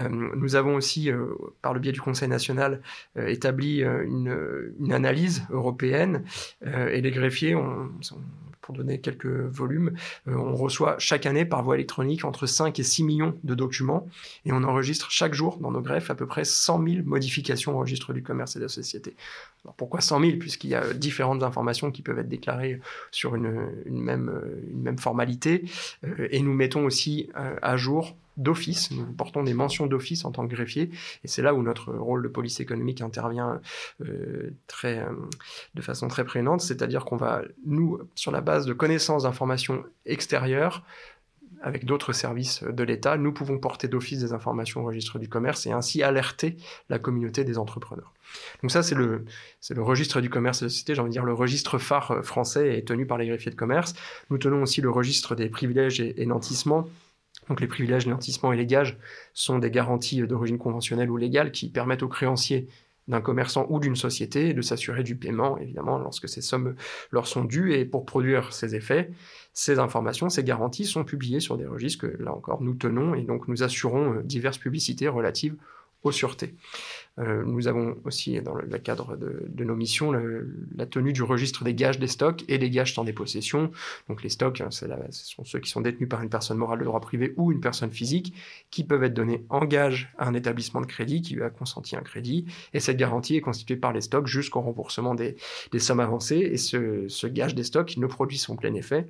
nous 0.09 0.55
avons 0.55 0.75
aussi, 0.75 1.09
par 1.61 1.73
le 1.73 1.79
biais 1.79 1.91
du 1.91 2.01
Conseil 2.01 2.27
national, 2.27 2.81
établi 3.15 3.81
une, 3.81 4.73
une 4.79 4.93
analyse 4.93 5.43
européenne 5.49 6.23
et 6.65 7.01
les 7.01 7.11
greffiers 7.11 7.55
ont 7.55 7.89
pour 8.61 8.75
donner 8.75 8.99
quelques 8.99 9.25
volumes, 9.25 9.93
euh, 10.27 10.35
on 10.35 10.55
reçoit 10.55 10.95
chaque 10.99 11.25
année 11.25 11.45
par 11.45 11.63
voie 11.63 11.75
électronique 11.75 12.25
entre 12.25 12.45
5 12.45 12.79
et 12.79 12.83
6 12.83 13.03
millions 13.03 13.35
de 13.43 13.55
documents 13.55 14.07
et 14.45 14.51
on 14.51 14.63
enregistre 14.63 15.11
chaque 15.11 15.33
jour 15.33 15.57
dans 15.57 15.71
nos 15.71 15.81
greffes 15.81 16.09
à 16.09 16.15
peu 16.15 16.25
près 16.25 16.45
100 16.45 16.83
000 16.83 17.03
modifications 17.05 17.75
au 17.75 17.79
registre 17.79 18.13
du 18.13 18.23
commerce 18.23 18.55
et 18.55 18.59
de 18.59 18.65
la 18.65 18.69
société. 18.69 19.15
Alors 19.63 19.75
pourquoi 19.75 20.01
100 20.01 20.21
000 20.21 20.37
Puisqu'il 20.37 20.69
y 20.69 20.75
a 20.75 20.93
différentes 20.93 21.43
informations 21.43 21.91
qui 21.91 22.01
peuvent 22.01 22.19
être 22.19 22.29
déclarées 22.29 22.79
sur 23.11 23.35
une, 23.35 23.69
même, 23.85 24.31
une 24.71 24.81
même 24.81 24.97
formalité. 24.97 25.65
Euh, 26.05 26.27
et 26.31 26.41
nous 26.41 26.53
mettons 26.53 26.85
aussi 26.85 27.29
euh, 27.37 27.55
à 27.61 27.77
jour 27.77 28.15
d'office. 28.41 28.91
Nous 28.91 29.05
portons 29.05 29.43
des 29.43 29.53
mentions 29.53 29.87
d'office 29.87 30.25
en 30.25 30.31
tant 30.31 30.47
que 30.47 30.53
greffier, 30.55 30.89
et 31.23 31.27
c'est 31.27 31.41
là 31.41 31.53
où 31.53 31.61
notre 31.61 31.93
rôle 31.93 32.23
de 32.23 32.27
police 32.27 32.59
économique 32.59 33.01
intervient 33.01 33.61
euh, 34.01 34.51
très, 34.67 34.99
euh, 34.99 35.11
de 35.75 35.81
façon 35.81 36.07
très 36.07 36.25
prégnante, 36.25 36.61
c'est-à-dire 36.61 37.05
qu'on 37.05 37.17
va, 37.17 37.41
nous, 37.65 37.99
sur 38.15 38.31
la 38.31 38.41
base 38.41 38.65
de 38.65 38.73
connaissances 38.73 39.23
d'informations 39.23 39.83
extérieures, 40.05 40.83
avec 41.63 41.85
d'autres 41.85 42.13
services 42.13 42.63
de 42.63 42.83
l'État, 42.83 43.17
nous 43.17 43.31
pouvons 43.31 43.59
porter 43.59 43.87
d'office 43.87 44.19
des 44.19 44.33
informations 44.33 44.81
au 44.81 44.85
registre 44.85 45.19
du 45.19 45.29
commerce 45.29 45.67
et 45.67 45.71
ainsi 45.71 46.01
alerter 46.01 46.57
la 46.89 46.97
communauté 46.97 47.43
des 47.43 47.57
entrepreneurs. 47.57 48.13
Donc 48.61 48.71
ça, 48.71 48.81
c'est 48.81 48.95
le, 48.95 49.25
c'est 49.59 49.75
le 49.75 49.83
registre 49.83 50.21
du 50.21 50.29
commerce 50.29 50.59
et 50.59 50.61
de 50.61 50.65
la 50.65 50.69
société, 50.69 50.95
j'ai 50.95 51.01
envie 51.01 51.09
de 51.09 51.13
dire 51.13 51.25
le 51.25 51.33
registre 51.33 51.77
phare 51.77 52.23
français 52.23 52.77
est 52.77 52.87
tenu 52.87 53.05
par 53.05 53.17
les 53.17 53.27
greffiers 53.27 53.51
de 53.51 53.55
commerce. 53.55 53.93
Nous 54.29 54.37
tenons 54.37 54.63
aussi 54.63 54.81
le 54.81 54.89
registre 54.89 55.35
des 55.35 55.49
privilèges 55.49 56.01
et, 56.01 56.19
et 56.21 56.25
nantissements 56.25 56.87
donc 57.49 57.59
les 57.59 57.67
privilèges, 57.67 58.05
lentissement 58.07 58.53
et 58.53 58.57
les 58.57 58.65
gages 58.65 58.97
sont 59.33 59.59
des 59.59 59.71
garanties 59.71 60.21
d'origine 60.21 60.57
conventionnelle 60.57 61.09
ou 61.09 61.17
légale 61.17 61.51
qui 61.51 61.69
permettent 61.69 62.03
aux 62.03 62.07
créanciers 62.07 62.67
d'un 63.07 63.19
commerçant 63.21 63.65
ou 63.69 63.79
d'une 63.79 63.95
société 63.95 64.53
de 64.53 64.61
s'assurer 64.61 65.03
du 65.03 65.15
paiement, 65.15 65.57
évidemment, 65.57 65.97
lorsque 65.97 66.29
ces 66.29 66.41
sommes 66.41 66.75
leur 67.11 67.27
sont 67.27 67.43
dues. 67.43 67.73
Et 67.73 67.83
pour 67.83 68.05
produire 68.05 68.53
ces 68.53 68.75
effets, 68.75 69.11
ces 69.53 69.79
informations, 69.79 70.29
ces 70.29 70.43
garanties 70.43 70.85
sont 70.85 71.03
publiées 71.03 71.39
sur 71.39 71.57
des 71.57 71.65
registres 71.65 72.07
que, 72.07 72.23
là 72.23 72.31
encore, 72.31 72.61
nous 72.61 72.75
tenons 72.75 73.15
et 73.15 73.23
donc 73.23 73.47
nous 73.47 73.63
assurons 73.63 74.13
euh, 74.13 74.23
diverses 74.23 74.59
publicités 74.59 75.07
relatives 75.07 75.55
aux 76.03 76.11
sûretés. 76.11 76.55
Euh, 77.19 77.43
nous 77.45 77.67
avons 77.67 77.97
aussi, 78.05 78.41
dans 78.41 78.55
le, 78.55 78.65
cadre 78.79 79.17
de, 79.17 79.63
nos 79.63 79.75
missions, 79.75 80.11
la 80.11 80.85
tenue 80.85 81.13
du 81.13 81.23
registre 81.23 81.63
des 81.63 81.73
gages 81.73 81.99
des 81.99 82.07
stocks 82.07 82.43
et 82.47 82.57
des 82.57 82.69
gages 82.69 82.93
sans 82.95 83.03
dépossession. 83.03 83.71
Donc 84.07 84.23
les 84.23 84.29
stocks, 84.29 84.61
hein, 84.61 84.71
ce 84.71 84.87
sont 85.11 85.43
ceux 85.43 85.59
qui 85.59 85.69
sont 85.69 85.81
détenus 85.81 86.09
par 86.09 86.21
une 86.21 86.29
personne 86.29 86.57
morale 86.57 86.79
de 86.79 86.85
droit 86.85 87.01
privé 87.01 87.33
ou 87.37 87.51
une 87.51 87.59
personne 87.59 87.91
physique, 87.91 88.33
qui 88.69 88.83
peuvent 88.83 89.03
être 89.03 89.13
donnés 89.13 89.45
en 89.49 89.65
gage 89.65 90.13
à 90.17 90.27
un 90.27 90.33
établissement 90.33 90.81
de 90.81 90.85
crédit 90.85 91.21
qui 91.21 91.35
lui 91.35 91.43
a 91.43 91.49
consenti 91.49 91.95
un 91.95 92.01
crédit. 92.01 92.45
Et 92.73 92.79
cette 92.79 92.97
garantie 92.97 93.35
est 93.35 93.41
constituée 93.41 93.75
par 93.75 93.93
les 93.93 94.01
stocks 94.01 94.27
jusqu'au 94.27 94.61
remboursement 94.61 95.15
des, 95.15 95.35
sommes 95.79 95.99
avancées. 95.99 96.49
Et 96.51 96.57
ce, 96.57 97.07
ce 97.07 97.27
gage 97.27 97.55
des 97.55 97.63
stocks 97.63 97.97
ne 97.97 98.07
produit 98.07 98.37
son 98.37 98.55
plein 98.55 98.73
effet 98.73 99.07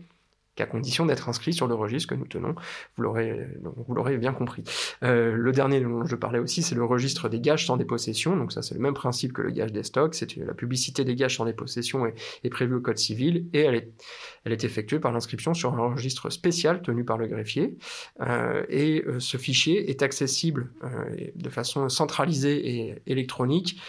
qu'à 0.61 0.67
condition 0.67 1.05
d'être 1.05 1.27
inscrit 1.27 1.53
sur 1.53 1.67
le 1.67 1.73
registre 1.73 2.09
que 2.09 2.15
nous 2.15 2.27
tenons. 2.27 2.53
Vous 2.95 3.03
l'aurez, 3.03 3.47
l'aurez 3.89 4.17
bien 4.17 4.31
compris. 4.31 4.63
Euh, 5.03 5.33
le 5.35 5.51
dernier 5.51 5.81
dont 5.81 6.05
je 6.05 6.15
parlais 6.15 6.39
aussi, 6.39 6.61
c'est 6.61 6.75
le 6.75 6.85
registre 6.85 7.29
des 7.29 7.39
gages 7.39 7.65
sans 7.65 7.77
dépossession. 7.77 8.37
Donc 8.37 8.51
ça, 8.51 8.61
c'est 8.61 8.75
le 8.75 8.81
même 8.81 8.93
principe 8.93 9.33
que 9.33 9.41
le 9.41 9.49
gage 9.51 9.71
des 9.71 9.83
stocks. 9.83 10.13
C'est 10.13 10.35
la 10.37 10.53
publicité 10.53 11.03
des 11.03 11.15
gages 11.15 11.37
sans 11.37 11.45
dépossession 11.45 12.05
est, 12.05 12.13
est 12.43 12.49
prévue 12.49 12.75
au 12.75 12.81
code 12.81 12.97
civil 12.97 13.47
et 13.53 13.61
elle 13.61 14.53
est, 14.53 14.63
effectuée 14.63 14.99
par 14.99 15.11
l'inscription 15.11 15.55
sur 15.55 15.73
un 15.73 15.93
registre 15.93 16.29
spécial 16.29 16.81
tenu 16.83 17.03
par 17.03 17.17
le 17.17 17.27
greffier. 17.27 17.77
Euh, 18.21 18.63
et 18.69 19.03
euh, 19.07 19.19
ce 19.19 19.37
fichier 19.37 19.89
est 19.89 20.03
accessible 20.03 20.71
euh, 20.83 21.31
de 21.35 21.49
façon 21.49 21.89
centralisée 21.89 22.69
et 22.69 22.95
électronique 23.07 23.81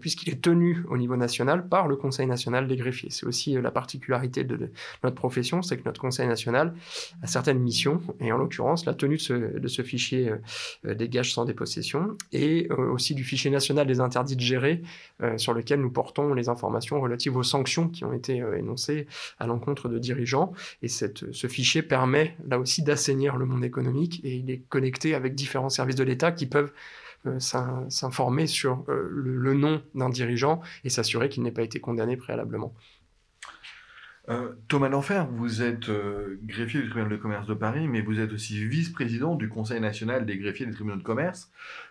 puisqu'il 0.00 0.30
est 0.30 0.42
tenu 0.42 0.84
au 0.90 0.98
niveau 0.98 1.16
national 1.16 1.68
par 1.68 1.88
le 1.88 1.96
Conseil 1.96 2.26
national 2.26 2.68
des 2.68 2.76
greffiers. 2.76 3.10
C'est 3.10 3.26
aussi 3.26 3.54
la 3.54 3.70
particularité 3.70 4.44
de, 4.44 4.70
notre 5.02 5.16
profession, 5.16 5.62
c'est 5.62 5.78
que 5.78 5.84
notre 5.84 6.00
Conseil 6.00 6.19
national 6.26 6.74
a 7.22 7.26
certaines 7.26 7.58
missions 7.58 8.00
et 8.20 8.32
en 8.32 8.38
l'occurrence 8.38 8.86
la 8.86 8.94
tenue 8.94 9.16
de 9.16 9.68
ce, 9.68 9.82
fichier 9.82 10.32
des 10.84 11.08
gages 11.08 11.32
sans 11.32 11.44
dépossession 11.44 12.16
et 12.32 12.68
aussi 12.70 13.14
du 13.14 13.24
fichier 13.24 13.50
national 13.50 13.86
des 13.86 14.00
interdits 14.00 14.36
de 14.36 14.40
gérer 14.40 14.82
sur 15.36 15.54
lequel 15.54 15.80
nous 15.80 15.90
portons 15.90 16.34
les 16.34 16.48
informations 16.48 17.00
relatives 17.00 17.36
aux 17.36 17.42
sanctions 17.42 17.88
qui 17.88 18.04
ont 18.04 18.12
été 18.12 18.42
énoncées 18.56 19.06
à 19.38 19.46
l'encontre 19.46 19.88
de 19.88 19.98
dirigeants. 19.98 20.52
Et 20.82 20.88
cette, 20.88 21.32
ce 21.32 21.46
fichier 21.46 21.82
permet 21.82 22.36
là 22.48 22.58
aussi 22.58 22.82
d'assainir 22.82 23.36
le 23.36 23.46
monde 23.46 23.64
économique 23.64 24.20
et 24.24 24.34
il 24.34 24.50
est 24.50 24.62
connecté 24.68 25.14
avec 25.14 25.34
différents 25.34 25.70
services 25.70 25.96
de 25.96 26.04
l'État 26.04 26.32
qui 26.32 26.46
peuvent 26.46 26.72
euh, 27.26 27.38
s'informer 27.38 28.46
sur 28.46 28.82
euh, 28.88 29.06
le, 29.10 29.52
nom 29.52 29.82
d'un 29.94 30.08
dirigeant 30.08 30.62
et 30.84 30.88
s'assurer 30.88 31.28
qu'il 31.28 31.42
n'ait 31.42 31.50
pas 31.50 31.62
été 31.62 31.78
condamné 31.78 32.16
préalablement. 32.16 32.72
Euh, 34.30 34.52
Thomas 34.68 34.88
Denfer, 34.88 35.26
vous 35.32 35.62
êtes 35.62 35.90
greffier 36.44 36.80
du 36.80 36.88
tribunal 36.88 37.10
de 37.10 37.16
commerce 37.16 37.46
de 37.46 37.54
Paris, 37.54 37.88
mais 37.88 38.00
vous 38.00 38.20
êtes 38.20 38.32
aussi 38.32 38.64
vice-président 38.64 39.34
du 39.34 39.48
Conseil 39.48 39.80
national 39.80 40.24
des 40.24 40.38
greffiers 40.38 40.66
des 40.66 40.72
tribunaux 40.72 40.98
de 40.98 41.02
commerce. 41.02 41.50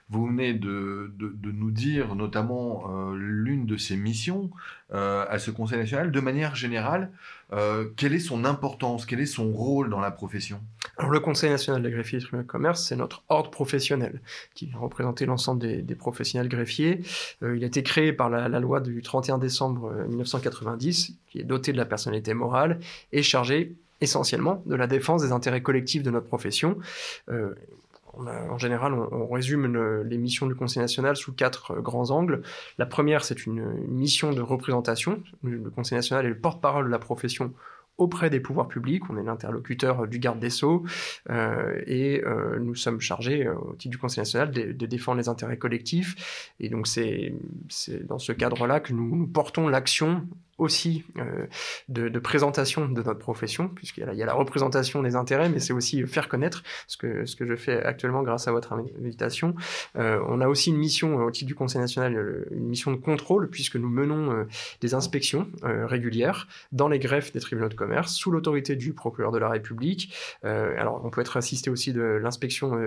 Vous 0.10 0.26
venez 0.26 0.54
de, 0.56 1.12
de, 1.20 1.52
nous 1.52 1.70
dire 1.70 2.16
notamment 2.16 3.12
euh, 3.12 3.16
l'une 3.16 3.68
de 3.68 3.78
ses 3.78 3.96
missions 3.96 4.50
euh, 4.92 5.26
à 5.30 5.38
ce 5.38 5.52
Conseil 5.52 5.78
national. 5.78 6.12
De 6.12 6.20
manière 6.20 6.56
générale, 6.56 7.12
euh, 7.54 7.90
quelle 7.96 8.14
est 8.14 8.20
son 8.20 8.44
importance, 8.44 9.06
quel 9.06 9.20
est 9.20 9.28
son 9.28 9.52
rôle 9.52 9.90
dans 9.92 10.00
la 10.00 10.10
profession? 10.10 10.62
Le 11.08 11.20
Conseil 11.20 11.50
national 11.50 11.82
des 11.82 11.92
greffiers 11.92 12.18
et 12.18 12.22
tribunaux 12.22 12.44
de 12.44 12.48
commerce, 12.48 12.84
c'est 12.84 12.96
notre 12.96 13.24
ordre 13.30 13.50
professionnel 13.50 14.22
qui 14.54 14.66
vient 14.66 14.80
l'ensemble 15.28 15.60
des, 15.86 15.96
professionnels 15.96 16.50
greffiers. 16.50 17.02
il 17.42 17.64
a 17.64 17.68
été 17.68 17.84
créé 17.84 18.12
par 18.12 18.30
la, 18.30 18.48
loi 18.60 18.82
du 18.82 19.02
31 19.02 19.38
décembre 19.38 19.94
1990, 20.10 21.14
qui 21.28 21.40
est 21.40 21.44
doté 21.44 21.72
de 21.72 21.78
la 21.78 21.86
personnalité 21.86 22.34
morale 22.34 22.80
et 23.14 23.24
chargé 23.24 23.76
essentiellement 24.02 24.62
de 24.66 24.76
la 24.76 24.88
défense 24.88 25.22
des 25.22 25.32
intérêts 25.32 25.62
collectifs 25.62 26.04
de 26.04 26.12
notre 26.12 26.28
profession. 26.28 26.78
Euh, 27.30 27.54
en 28.14 28.58
général, 28.58 28.94
on, 28.94 29.28
résume 29.28 30.02
les 30.04 30.18
missions 30.18 30.48
du 30.48 30.56
Conseil 30.56 30.82
national 30.82 31.16
sous 31.16 31.32
quatre 31.32 31.72
euh, 31.72 31.82
grands 31.82 32.10
angles. 32.10 32.42
La 32.78 32.86
première, 32.86 33.24
c'est 33.24 33.46
une, 33.46 33.64
mission 33.88 34.34
de 34.34 34.42
représentation. 34.42 35.22
Le 35.44 35.70
Conseil 35.70 35.98
national 35.98 36.26
est 36.26 36.30
le 36.30 36.38
porte-parole 36.38 36.86
de 36.86 36.92
la 36.92 37.00
profession 37.00 37.54
auprès 38.00 38.30
des 38.30 38.40
pouvoirs 38.40 38.68
publics. 38.68 39.04
On 39.10 39.18
est 39.18 39.24
l'interlocuteur 39.24 40.08
du 40.08 40.20
garde 40.20 40.40
des 40.40 40.50
Sceaux 40.50 40.84
euh, 41.30 41.80
et 41.86 42.24
euh, 42.26 42.58
nous 42.60 42.76
sommes 42.76 43.00
chargés, 43.00 43.48
au 43.48 43.76
titre 43.76 43.92
du 43.92 43.98
Conseil 43.98 44.22
national, 44.22 44.52
de, 44.52 44.86
défendre 44.86 45.20
les 45.20 45.30
intérêts 45.30 45.58
collectifs. 45.58 46.52
Et 46.60 46.70
donc 46.70 46.88
c'est 46.88 47.34
dans 48.06 48.18
ce 48.18 48.32
cadre-là 48.32 48.80
que 48.80 48.94
nous 48.94 49.28
portons 49.28 49.68
l'action 49.68 50.26
aussi 50.60 51.06
euh, 51.18 51.48
de, 51.88 52.20
présentation 52.20 52.88
de 52.88 53.02
notre 53.02 53.20
profession, 53.20 53.70
puisqu'il 53.70 54.04
y, 54.14 54.24
a 54.24 54.26
la 54.26 54.34
représentation 54.34 55.02
des 55.02 55.16
intérêts, 55.16 55.50
mais 55.50 55.60
c'est 55.60 55.74
aussi 55.74 56.06
faire 56.06 56.28
connaître 56.28 56.64
ce 56.86 56.98
que, 56.98 57.26
ce 57.26 57.36
que 57.36 57.46
je 57.46 57.56
fais 57.56 57.82
actuellement 57.84 58.22
grâce 58.24 58.48
à 58.48 58.52
votre 58.52 58.74
invitation. 58.74 59.56
Euh, 59.96 60.22
on 60.28 60.42
a 60.42 60.48
aussi 60.48 60.70
une 60.70 60.78
mission 60.78 61.20
euh, 61.20 61.24
au 61.24 61.32
titre 61.32 61.48
du 61.48 61.56
Conseil 61.56 61.82
national, 61.82 62.46
une 62.52 62.68
mission 62.68 62.92
de 62.92 62.98
contrôle, 62.98 63.50
puisque 63.50 63.78
nous 63.78 63.90
menons 63.90 64.46
des 64.82 64.94
inspections 64.94 65.48
régulières 65.64 66.48
dans 66.72 66.90
les 66.90 67.00
greffes 67.00 67.32
des 67.32 67.40
tribunaux 67.40 67.70
de 67.70 67.74
commerce, 67.74 68.14
sous 68.14 68.32
l'autorité 68.32 68.76
du 68.76 68.94
procureur 68.94 69.32
de 69.32 69.38
la 69.38 69.48
République. 69.48 70.14
alors, 70.44 71.02
on 71.04 71.10
peut 71.10 71.22
être 71.22 71.38
assisté 71.38 71.70
aussi 71.70 71.94
de 71.94 72.02
l'inspection 72.02 72.78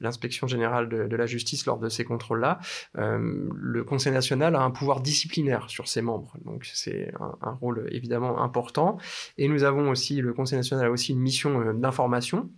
l'inspection 0.00 0.46
générale 0.46 0.88
de, 0.88 1.06
de, 1.06 1.16
la 1.16 1.26
justice 1.26 1.66
lors 1.66 1.78
de 1.78 1.88
ces 1.88 2.04
contrôles-là. 2.04 2.58
le 2.94 3.84
Conseil 3.84 4.12
national 4.12 4.56
a 4.56 4.62
un 4.62 4.70
pouvoir 4.70 5.00
disciplinaire 5.00 5.68
sur 5.68 5.88
ses 5.88 6.00
membres, 6.02 6.32
donc 6.44 6.68
c'est 6.72 7.09
un, 7.18 7.52
rôle 7.60 7.88
évidemment 7.90 8.42
important. 8.42 8.98
Et 9.38 9.48
nous 9.48 9.64
avons 9.64 9.90
aussi, 9.90 10.20
le 10.20 10.32
Conseil 10.32 10.58
national 10.58 10.86
a 10.86 10.90
aussi 10.90 11.12
une 11.12 11.20
mission 11.20 11.60
euh, 11.60 11.72
d'information 11.72 12.50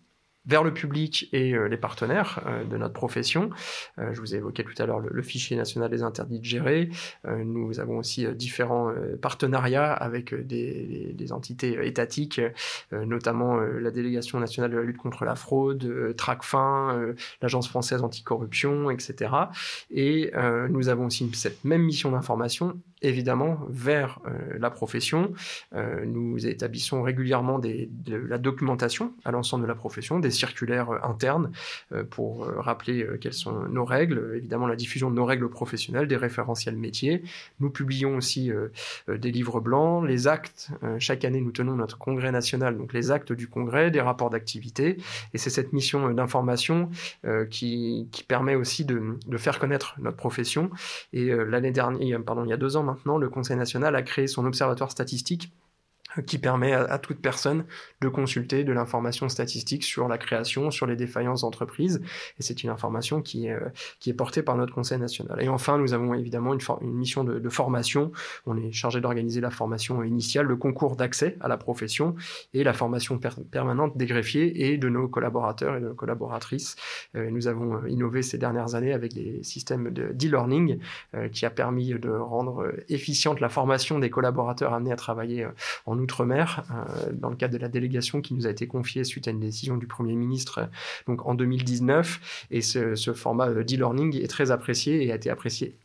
vers 0.45 0.65
le 0.65 0.75
public 0.75 1.29
et 1.33 1.55
euh, 1.55 1.69
les 1.69 1.77
partenaires 1.77 2.43
euh, 2.47 2.65
de 2.65 2.77
notre 2.77 2.95
profession. 2.95 3.51
Je 3.97 4.19
vous 4.19 4.35
ai 4.35 4.39
évoqué 4.39 4.65
tout 4.65 4.75
à 4.83 4.87
l'heure 4.87 4.99
le, 4.99 5.23
fichier 5.23 5.57
national 5.57 5.89
des 5.89 6.03
interdits 6.03 6.41
de 6.41 6.45
gérer. 6.45 6.89
nous 7.25 7.79
avons 7.79 7.99
aussi 7.99 8.27
différents 8.35 8.93
partenariats 9.21 9.93
avec 9.93 10.35
des, 10.35 11.13
des, 11.15 11.33
entités 11.33 11.87
étatiques, 11.87 12.41
notamment 12.91 13.57
la 13.57 13.91
délégation 13.93 14.41
nationale 14.41 14.73
de 14.73 14.79
la 14.79 14.83
lutte 14.83 14.97
contre 14.97 15.25
la 15.25 15.37
fraude, 15.37 16.15
TRACFIN, 16.17 17.15
l'agence 17.41 17.69
française 17.69 18.03
anticorruption, 18.03 18.91
etc. 18.91 19.31
Et 19.91 20.33
nous 20.71 20.89
avons 20.89 21.07
aussi 21.07 21.31
cette 21.35 21.65
même 21.65 21.83
mission 21.83 22.11
d'information 22.11 22.81
évidemment 23.03 23.61
vers 23.69 24.21
la 24.59 24.71
profession. 24.71 25.33
nous 26.05 26.47
établissons 26.47 27.03
régulièrement 27.03 27.59
de 27.59 27.89
la 28.09 28.39
documentation 28.39 29.13
à 29.25 29.31
l'ensemble 29.31 29.63
de 29.65 29.69
la 29.69 29.75
profession, 29.75 30.19
des 30.19 30.31
circulaires 30.31 30.91
euh, 30.91 30.99
internes 31.03 31.53
euh, 31.93 32.05
pour 32.05 32.45
euh, 32.45 32.61
rappeler 32.61 33.07
quelles 33.21 33.33
sont 33.33 33.69
nos 33.69 33.85
règles, 33.85 34.35
évidemment 34.37 34.67
la 34.67 34.77
diffusion 34.77 35.11
de 35.11 35.17
nos 35.17 35.25
règles 35.25 35.49
professionnelles, 35.49 36.09
des 36.09 36.17
référentiels 36.17 36.77
métiers. 36.77 37.23
Nous 37.61 37.71
publions 37.71 38.17
aussi 38.17 38.51
des 39.09 39.31
livres 39.31 39.61
blancs, 39.61 40.07
les 40.07 40.27
actes. 40.27 40.71
chaque 40.99 41.25
année, 41.25 41.41
nous 41.41 41.53
tenons 41.53 41.75
notre 41.75 41.99
congrès 41.99 42.33
national, 42.33 42.77
donc 42.77 42.93
les 42.93 43.11
actes 43.11 43.33
du 43.33 43.49
congrès, 43.49 43.91
des 43.91 44.01
rapports 44.01 44.31
d'activité. 44.31 44.97
Et 45.35 45.39
c'est 45.39 45.51
cette 45.51 45.73
mission 45.73 46.11
d'information 46.11 46.91
qui, 47.51 48.09
qui, 48.11 48.25
permet 48.25 48.55
aussi 48.55 48.85
de, 48.85 49.19
de, 49.27 49.37
faire 49.37 49.59
connaître 49.59 49.95
notre 49.99 50.17
profession. 50.17 50.71
Et 51.13 51.27
l'année 51.27 51.73
dernière, 51.73 52.23
pardon, 52.23 52.45
il 52.45 52.51
y 52.51 52.55
a 52.55 52.57
deux 52.57 52.77
ans 52.77 52.92
maintenant, 52.93 53.19
le 53.19 53.29
Conseil 53.29 53.57
national 53.57 53.97
a 53.97 54.03
créé 54.03 54.27
son 54.27 54.45
observatoire 54.45 54.91
statistique 54.91 55.53
qui 56.27 56.39
permet 56.39 56.73
à, 56.73 56.99
toute 56.99 57.19
personne 57.19 57.65
de 58.01 58.09
consulter 58.09 58.65
de 58.65 58.73
l'information 58.73 59.29
statistique 59.29 59.85
sur 59.85 60.09
la 60.09 60.19
création, 60.19 60.71
sur 60.71 60.87
les 60.87 60.97
défaillances 60.97 61.43
d'entreprise. 61.43 62.03
Et 62.39 62.43
c'est 62.43 62.63
une 62.63 62.71
information 62.71 63.23
qui 63.23 63.47
est, 63.47 63.53
euh, 63.53 63.69
qui 64.01 64.11
est 64.11 64.15
portée 64.15 64.43
par 64.43 64.57
notre 64.57 64.75
Conseil 64.75 64.99
national. 64.99 65.43
Et 65.43 65.49
enfin, 65.49 65.79
nous 65.79 65.95
avons 65.95 66.15
évidemment 66.15 66.55
une, 66.55 66.61
une 66.81 66.95
mission 66.95 67.25
de, 67.25 67.49
formation. 67.49 68.13
On 68.47 68.57
est 68.57 68.73
chargé 68.73 69.01
d'organiser 69.01 69.41
la 69.41 69.51
formation 69.51 70.03
initiale, 70.03 70.47
le 70.47 70.57
concours 70.57 70.97
d'accès 70.97 71.37
à 71.41 71.49
la 71.49 71.57
profession 71.57 72.15
et 72.55 72.65
la 72.65 72.73
formation 72.73 73.19
permanente 73.51 73.97
des 73.97 74.07
greffiers 74.07 74.73
et 74.73 74.79
de 74.79 74.89
nos 74.89 75.07
collaborateurs 75.09 75.77
et 75.77 75.81
de 75.81 75.89
nos 75.89 75.95
collaboratrices. 75.95 76.77
Euh, 77.15 77.31
nous 77.31 77.47
avons 77.47 77.77
euh, 77.77 77.89
innové 77.89 78.23
ces 78.23 78.39
dernières 78.39 78.75
années 78.75 78.93
avec 78.93 79.13
des 79.13 79.43
systèmes 79.43 79.91
d'e-learning 79.91 80.79
qui 81.33 81.47
a 81.47 81.51
permis 81.51 81.95
de 81.95 82.11
rendre 82.11 82.73
efficiente 82.89 83.41
la 83.41 83.49
formation 83.49 83.99
des 83.99 84.11
collaborateurs 84.11 84.73
amenés 84.73 84.93
à 84.93 84.97
travailler 84.97 85.47
en 85.87 85.99
Outre-mer, 86.03 86.65
euh, 86.73 87.13
dans 87.13 87.31
le 87.31 87.37
cadre 87.37 87.55
de 87.55 87.59
la 87.59 87.69
délégation 87.69 88.21
qui 88.23 88.35
nous 88.35 88.49
a 88.49 88.51
été 88.51 88.67
confiée 88.67 89.05
suite 89.05 89.29
à 89.29 89.31
une 89.31 89.39
décision 89.39 89.77
du 89.77 89.87
Premier 89.87 90.17
ministre 90.17 90.59
euh, 90.59 90.67
donc 91.07 91.25
en 91.27 91.35
2019. 91.35 92.49
Et 92.51 92.61
ce, 92.61 92.97
format 93.15 93.51
euh, 93.51 93.63
d'e-learning 93.63 94.21
est 94.21 94.27
très 94.27 94.51
apprécié 94.51 95.07
et 95.07 95.13
a 95.13 95.15
été 95.15 95.31
apprécié 95.31 95.79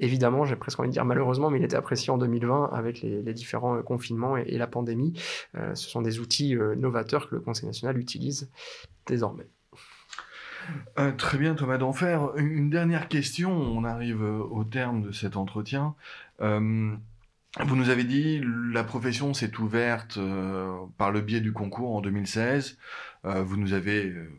Évidemment, 0.00 0.44
j'ai 0.44 0.54
presque 0.54 0.78
envie 0.80 0.90
de 0.90 0.92
dire 0.92 1.06
malheureusement, 1.06 1.48
mais 1.48 1.58
il 1.58 1.64
été 1.64 1.76
apprécié 1.76 2.12
en 2.12 2.18
2020 2.18 2.70
avec 2.74 3.00
les, 3.00 3.32
différents 3.32 3.82
confinements 3.82 4.36
et, 4.36 4.58
la 4.58 4.66
pandémie. 4.68 5.18
ce 5.54 5.88
sont 5.88 6.02
des 6.02 6.20
outils 6.20 6.54
novateurs 6.76 7.28
que 7.28 7.34
le 7.34 7.40
Conseil 7.40 7.66
national 7.66 7.98
utilise 7.98 8.48
désormais. 9.08 9.48
très 11.16 11.36
bien, 11.38 11.56
Thomas 11.56 11.78
d'Enfer. 11.78 12.30
Une 12.36 12.70
dernière 12.70 13.08
question. 13.08 13.50
On 13.50 13.82
arrive 13.82 14.22
au 14.22 14.62
terme 14.62 15.02
de 15.02 15.10
cet 15.10 15.36
entretien. 15.36 15.96
Vous 17.56 17.76
nous 17.76 17.88
avez 17.88 18.04
dit, 18.04 18.42
la 18.72 18.84
profession 18.84 19.32
s'est 19.32 19.56
ouverte 19.56 20.18
euh, 20.18 20.76
par 20.98 21.10
le 21.10 21.22
biais 21.22 21.40
du 21.40 21.52
concours 21.52 21.96
en 21.96 22.02
2016. 22.02 22.78
Euh, 23.24 23.42
vous 23.42 23.56
nous 23.56 23.72
avez 23.72 24.04
euh, 24.04 24.30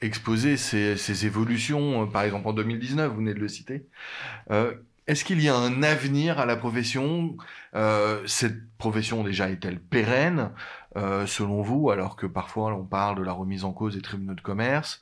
exposé 0.00 0.56
ces, 0.56 1.26
évolutions, 1.26 2.08
par 2.08 2.22
exemple 2.22 2.48
en 2.48 2.52
2019, 2.52 3.08
vous 3.10 3.18
venez 3.18 3.34
de 3.34 3.38
le 3.38 3.48
citer. 3.48 3.86
Est-ce 5.06 5.24
qu'il 5.24 5.40
y 5.40 5.48
a 5.48 5.54
un 5.56 5.82
avenir 5.82 6.40
à 6.40 6.46
la 6.46 6.56
profession? 6.56 7.36
Cette 8.26 8.68
profession 8.78 9.22
déjà 9.22 9.48
est-elle 9.48 9.78
pérenne? 9.78 10.50
Selon 10.94 11.62
vous, 11.62 11.90
alors 11.90 12.16
que 12.16 12.26
parfois 12.26 12.74
on 12.74 12.84
parle 12.84 13.18
de 13.18 13.22
la 13.22 13.32
remise 13.32 13.64
en 13.64 13.72
cause 13.72 13.94
des 13.94 14.02
tribunaux 14.02 14.34
de 14.34 14.40
commerce 14.40 15.00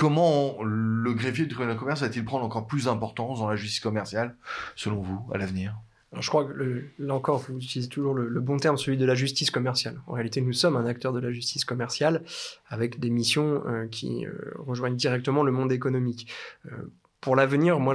Comment 0.00 0.56
le 0.62 1.12
greffier 1.12 1.44
du 1.44 1.50
tribunal 1.50 1.74
de 1.74 1.78
commerce 1.78 2.00
va-t-il 2.00 2.24
prendre 2.24 2.42
encore 2.42 2.66
plus 2.66 2.86
d'importance 2.86 3.40
dans 3.40 3.50
la 3.50 3.56
justice 3.56 3.80
commerciale, 3.80 4.34
selon 4.74 5.02
vous, 5.02 5.20
à 5.34 5.36
l'avenir? 5.36 5.76
Je 6.18 6.26
crois 6.26 6.46
que 6.46 6.84
là 6.98 7.14
encore, 7.14 7.40
vous 7.40 7.58
utilisez 7.58 7.90
toujours 7.90 8.14
le, 8.14 8.40
bon 8.40 8.56
terme, 8.56 8.78
celui 8.78 8.96
de 8.96 9.04
la 9.04 9.14
justice 9.14 9.50
commerciale. 9.50 10.00
En 10.06 10.14
réalité, 10.14 10.40
nous 10.40 10.54
sommes 10.54 10.76
un 10.76 10.86
acteur 10.86 11.12
de 11.12 11.20
la 11.20 11.30
justice 11.30 11.66
commerciale 11.66 12.22
avec 12.70 12.98
des 12.98 13.10
missions 13.10 13.62
euh, 13.66 13.88
qui 13.88 14.24
euh, 14.24 14.32
rejoignent 14.56 14.96
directement 14.96 15.42
le 15.42 15.52
monde 15.52 15.70
économique. 15.70 16.32
Euh, 16.72 16.90
pour 17.20 17.36
l'avenir, 17.36 17.78
moi, 17.80 17.94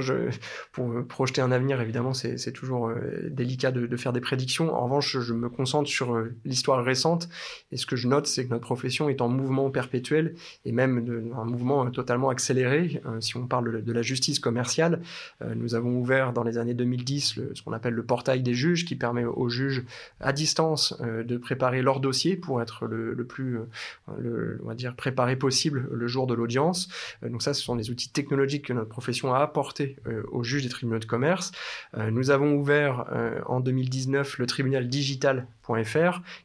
pour 0.70 1.06
projeter 1.08 1.40
un 1.40 1.50
avenir, 1.50 1.80
évidemment, 1.80 2.14
c'est 2.14 2.52
toujours 2.52 2.88
euh, 2.88 3.28
délicat 3.28 3.72
de, 3.72 3.96
faire 3.96 4.12
des 4.12 4.20
prédictions. 4.20 4.72
En 4.72 4.84
revanche, 4.84 5.18
je 5.18 5.32
me 5.32 5.48
concentre 5.48 5.88
sur 5.88 6.14
euh, 6.14 6.34
l'histoire 6.44 6.84
récente. 6.84 7.28
Et 7.72 7.76
ce 7.76 7.86
que 7.86 7.96
je 7.96 8.06
note, 8.06 8.26
c'est 8.26 8.44
que 8.44 8.50
notre 8.50 8.64
profession 8.64 9.08
est 9.08 9.20
en 9.20 9.28
mouvement 9.28 9.70
perpétuel 9.70 10.34
et 10.64 10.70
même 10.70 11.04
de, 11.04 11.24
un 11.36 11.44
mouvement 11.44 11.90
totalement 11.90 12.28
accéléré. 12.28 13.00
Euh, 13.06 13.20
si 13.20 13.36
on 13.36 13.48
parle 13.48 13.82
de, 13.82 13.92
la 13.92 14.02
justice 14.02 14.38
commerciale, 14.40 15.00
nous 15.54 15.74
avons 15.74 15.96
ouvert 15.96 16.34
dans 16.34 16.42
les 16.42 16.58
années 16.58 16.74
2010 16.74 17.36
le, 17.36 17.54
ce 17.54 17.62
qu'on 17.62 17.72
appelle 17.72 17.94
le 17.94 18.04
portail 18.04 18.42
des 18.42 18.52
juges, 18.52 18.84
qui 18.84 18.94
permet 18.94 19.24
aux 19.24 19.48
juges 19.48 19.84
à 20.20 20.34
distance 20.34 20.94
de 21.00 21.38
préparer 21.38 21.80
leur 21.80 22.00
dossier 22.00 22.36
pour 22.36 22.60
être 22.60 22.84
le, 22.86 23.24
plus, 23.24 23.58
on 24.06 24.66
va 24.66 24.74
dire, 24.74 24.94
préparé 24.94 25.36
possible 25.36 25.88
le 25.90 26.06
jour 26.06 26.26
de 26.26 26.34
l'audience. 26.34 26.88
donc 27.22 27.42
ça, 27.42 27.54
ce 27.54 27.62
sont 27.62 27.74
des 27.74 27.90
outils 27.90 28.10
technologiques 28.10 28.66
que 28.66 28.74
notre 28.74 28.90
profession 28.90 29.15
à 29.24 29.42
apporter 29.42 29.96
euh, 30.06 30.22
aux 30.30 30.42
juges 30.42 30.62
des 30.62 30.68
tribunaux 30.68 30.98
de 30.98 31.04
commerce. 31.04 31.52
Euh, 31.96 32.10
nous 32.10 32.30
avons 32.30 32.54
ouvert 32.54 33.06
euh, 33.12 33.40
en 33.46 33.60
2019 33.60 34.38
le 34.38 34.46
tribunal 34.46 34.88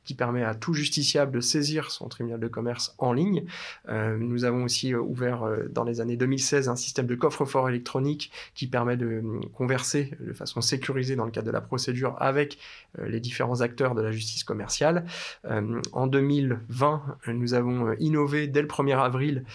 qui 0.04 0.14
permet 0.14 0.44
à 0.44 0.56
tout 0.56 0.74
justiciable 0.74 1.32
de 1.32 1.40
saisir 1.40 1.92
son 1.92 2.08
tribunal 2.08 2.40
de 2.40 2.48
commerce 2.48 2.96
en 2.98 3.14
ligne. 3.14 3.46
nous 3.90 4.46
avons 4.46 4.64
aussi 4.64 4.96
ouvert 4.96 5.48
dans 5.70 5.84
les 5.84 6.02
années 6.02 6.18
2016 6.18 6.70
un 6.70 6.76
système 6.76 7.08
de 7.08 7.16
coffre-fort 7.16 7.70
électronique 7.70 8.32
qui 8.56 8.68
permet 8.68 8.98
de 8.98 9.24
converser 9.54 10.12
de 10.20 10.34
façon 10.34 10.62
sécurisée 10.62 11.16
dans 11.16 11.26
le 11.26 11.32
cadre 11.32 11.48
de 11.48 11.52
la 11.52 11.62
procédure 11.62 12.16
avec 12.20 12.58
les 13.02 13.20
différents 13.20 13.62
acteurs 13.62 13.96
de 13.96 14.02
la 14.02 14.12
justice 14.12 14.44
commerciale. 14.44 15.06
en 15.46 16.08
2020, 16.08 17.18
nous 17.28 17.54
avons 17.54 17.94
innové 18.00 18.48
dès 18.48 18.62
le 18.62 18.68
1er 18.68 18.98
avril, 18.98 19.46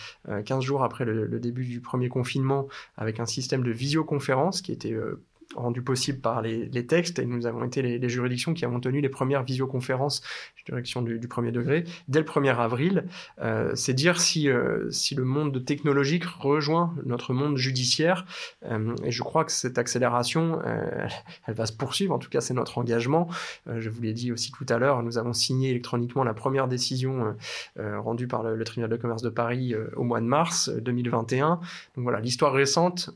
15 0.44 0.62
jours 0.62 0.84
après 0.84 1.04
le, 1.04 1.26
le 1.26 1.40
début 1.40 1.64
du 1.64 1.80
premier 1.80 2.08
confinement, 2.08 2.68
avec 2.96 3.20
un 3.20 3.26
système 3.26 3.62
de 3.62 3.70
visioconférence 3.70 4.62
qui 4.62 4.72
était 4.72 4.92
euh, 4.92 5.20
rendu 5.54 5.82
possible 5.82 6.20
par 6.20 6.42
les, 6.42 6.86
textes 6.86 7.18
et 7.18 7.26
nous 7.26 7.46
avons 7.46 7.64
été 7.64 7.82
les, 7.82 8.08
juridictions 8.08 8.54
qui 8.54 8.64
avons 8.64 8.80
tenu 8.80 9.00
les 9.00 9.08
premières 9.08 9.42
visioconférences 9.42 10.22
direction 10.66 11.00
du, 11.00 11.28
premier 11.28 11.52
degré 11.52 11.84
dès 12.08 12.18
le 12.18 12.24
1er 12.24 12.56
avril. 12.56 13.04
Euh, 13.40 13.70
c'est 13.74 13.94
dire 13.94 14.20
si, 14.20 14.48
euh, 14.48 14.90
si 14.90 15.14
le 15.14 15.24
monde 15.24 15.64
technologique 15.64 16.24
rejoint 16.24 16.94
notre 17.04 17.32
monde 17.32 17.56
judiciaire 17.56 18.26
euh, 18.64 18.94
et 19.04 19.12
je 19.12 19.22
crois 19.22 19.44
que 19.44 19.52
cette 19.52 19.78
accélération 19.78 20.60
elle, 20.64 21.54
va 21.54 21.66
se 21.66 21.72
poursuivre 21.72 22.14
en 22.14 22.18
tout 22.18 22.28
cas 22.28 22.40
c'est 22.40 22.54
notre 22.54 22.78
engagement. 22.78 23.28
je 23.66 23.88
vous 23.88 24.02
l'ai 24.02 24.12
dit 24.12 24.32
aussi 24.32 24.50
tout 24.50 24.66
à 24.68 24.78
l'heure 24.78 25.02
nous 25.02 25.18
avons 25.18 25.32
signé 25.32 25.70
électroniquement 25.70 26.24
la 26.24 26.34
première 26.34 26.66
décision 26.66 27.36
rendue 27.76 28.26
par 28.26 28.42
le, 28.42 28.56
le, 28.56 28.64
tribunal 28.64 28.90
de 28.90 28.96
commerce 28.96 29.22
de 29.22 29.28
Paris 29.28 29.74
au 29.94 30.02
mois 30.02 30.20
de 30.20 30.26
mars 30.26 30.68
2021. 30.68 31.60
Donc 31.96 32.02
voilà 32.02 32.20
l'histoire 32.20 32.52
récente 32.52 33.10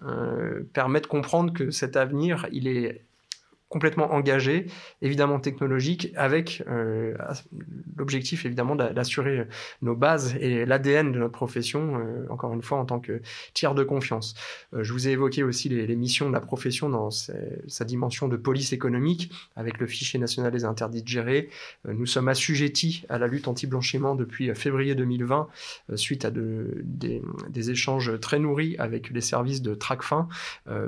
permet 0.73 1.01
de 1.01 1.07
comprendre 1.07 1.53
que 1.53 1.71
cet 1.71 1.97
avenir 1.97 2.19
il 2.52 2.68
est 2.68 3.10
complètement 3.70 4.12
engagé, 4.12 4.66
évidemment 5.00 5.38
technologique, 5.38 6.12
avec 6.16 6.62
euh, 6.68 7.14
l'objectif 7.96 8.44
évidemment 8.44 8.74
d'assurer 8.74 9.46
nos 9.80 9.94
bases 9.94 10.35
et 10.40 10.66
l'ADN 10.66 11.12
de 11.12 11.20
notre 11.20 11.33
profession, 11.33 12.00
euh, 12.00 12.26
encore 12.30 12.52
une 12.52 12.62
fois 12.62 12.78
en 12.78 12.85
tant 12.85 12.98
que 12.98 13.22
tiers 13.54 13.76
de 13.76 13.85
confiance. 13.85 14.35
Euh, 14.74 14.83
je 14.83 14.92
vous 14.92 15.06
ai 15.06 15.12
évoqué 15.12 15.44
aussi 15.44 15.68
les, 15.68 15.94
missions 15.94 16.28
de 16.28 16.35
la 16.35 16.40
profession 16.40 16.88
dans 16.88 17.11
sa, 17.11 17.85
dimension 17.85 18.26
de 18.26 18.37
police 18.37 18.72
économique, 18.72 19.30
avec 19.54 19.78
le 19.78 19.87
fichier 19.87 20.18
national 20.18 20.50
des 20.50 20.64
interdits 20.64 21.02
de 21.02 21.09
gérer. 21.09 21.48
nous 21.87 22.06
sommes 22.06 22.28
assujettis 22.28 23.04
à 23.09 23.18
la 23.18 23.28
lutte 23.28 23.46
anti-blanchiment 23.46 24.16
depuis 24.16 24.52
février 24.54 24.94
2020, 24.94 25.48
suite 25.94 26.24
à 26.24 26.30
de, 26.30 26.83
des, 26.83 27.70
échanges 27.70 28.18
très 28.20 28.38
nourris 28.38 28.74
avec 28.78 29.11
les 29.11 29.20
services 29.20 29.62
de 29.62 29.74
TRACFIN, 29.74 30.28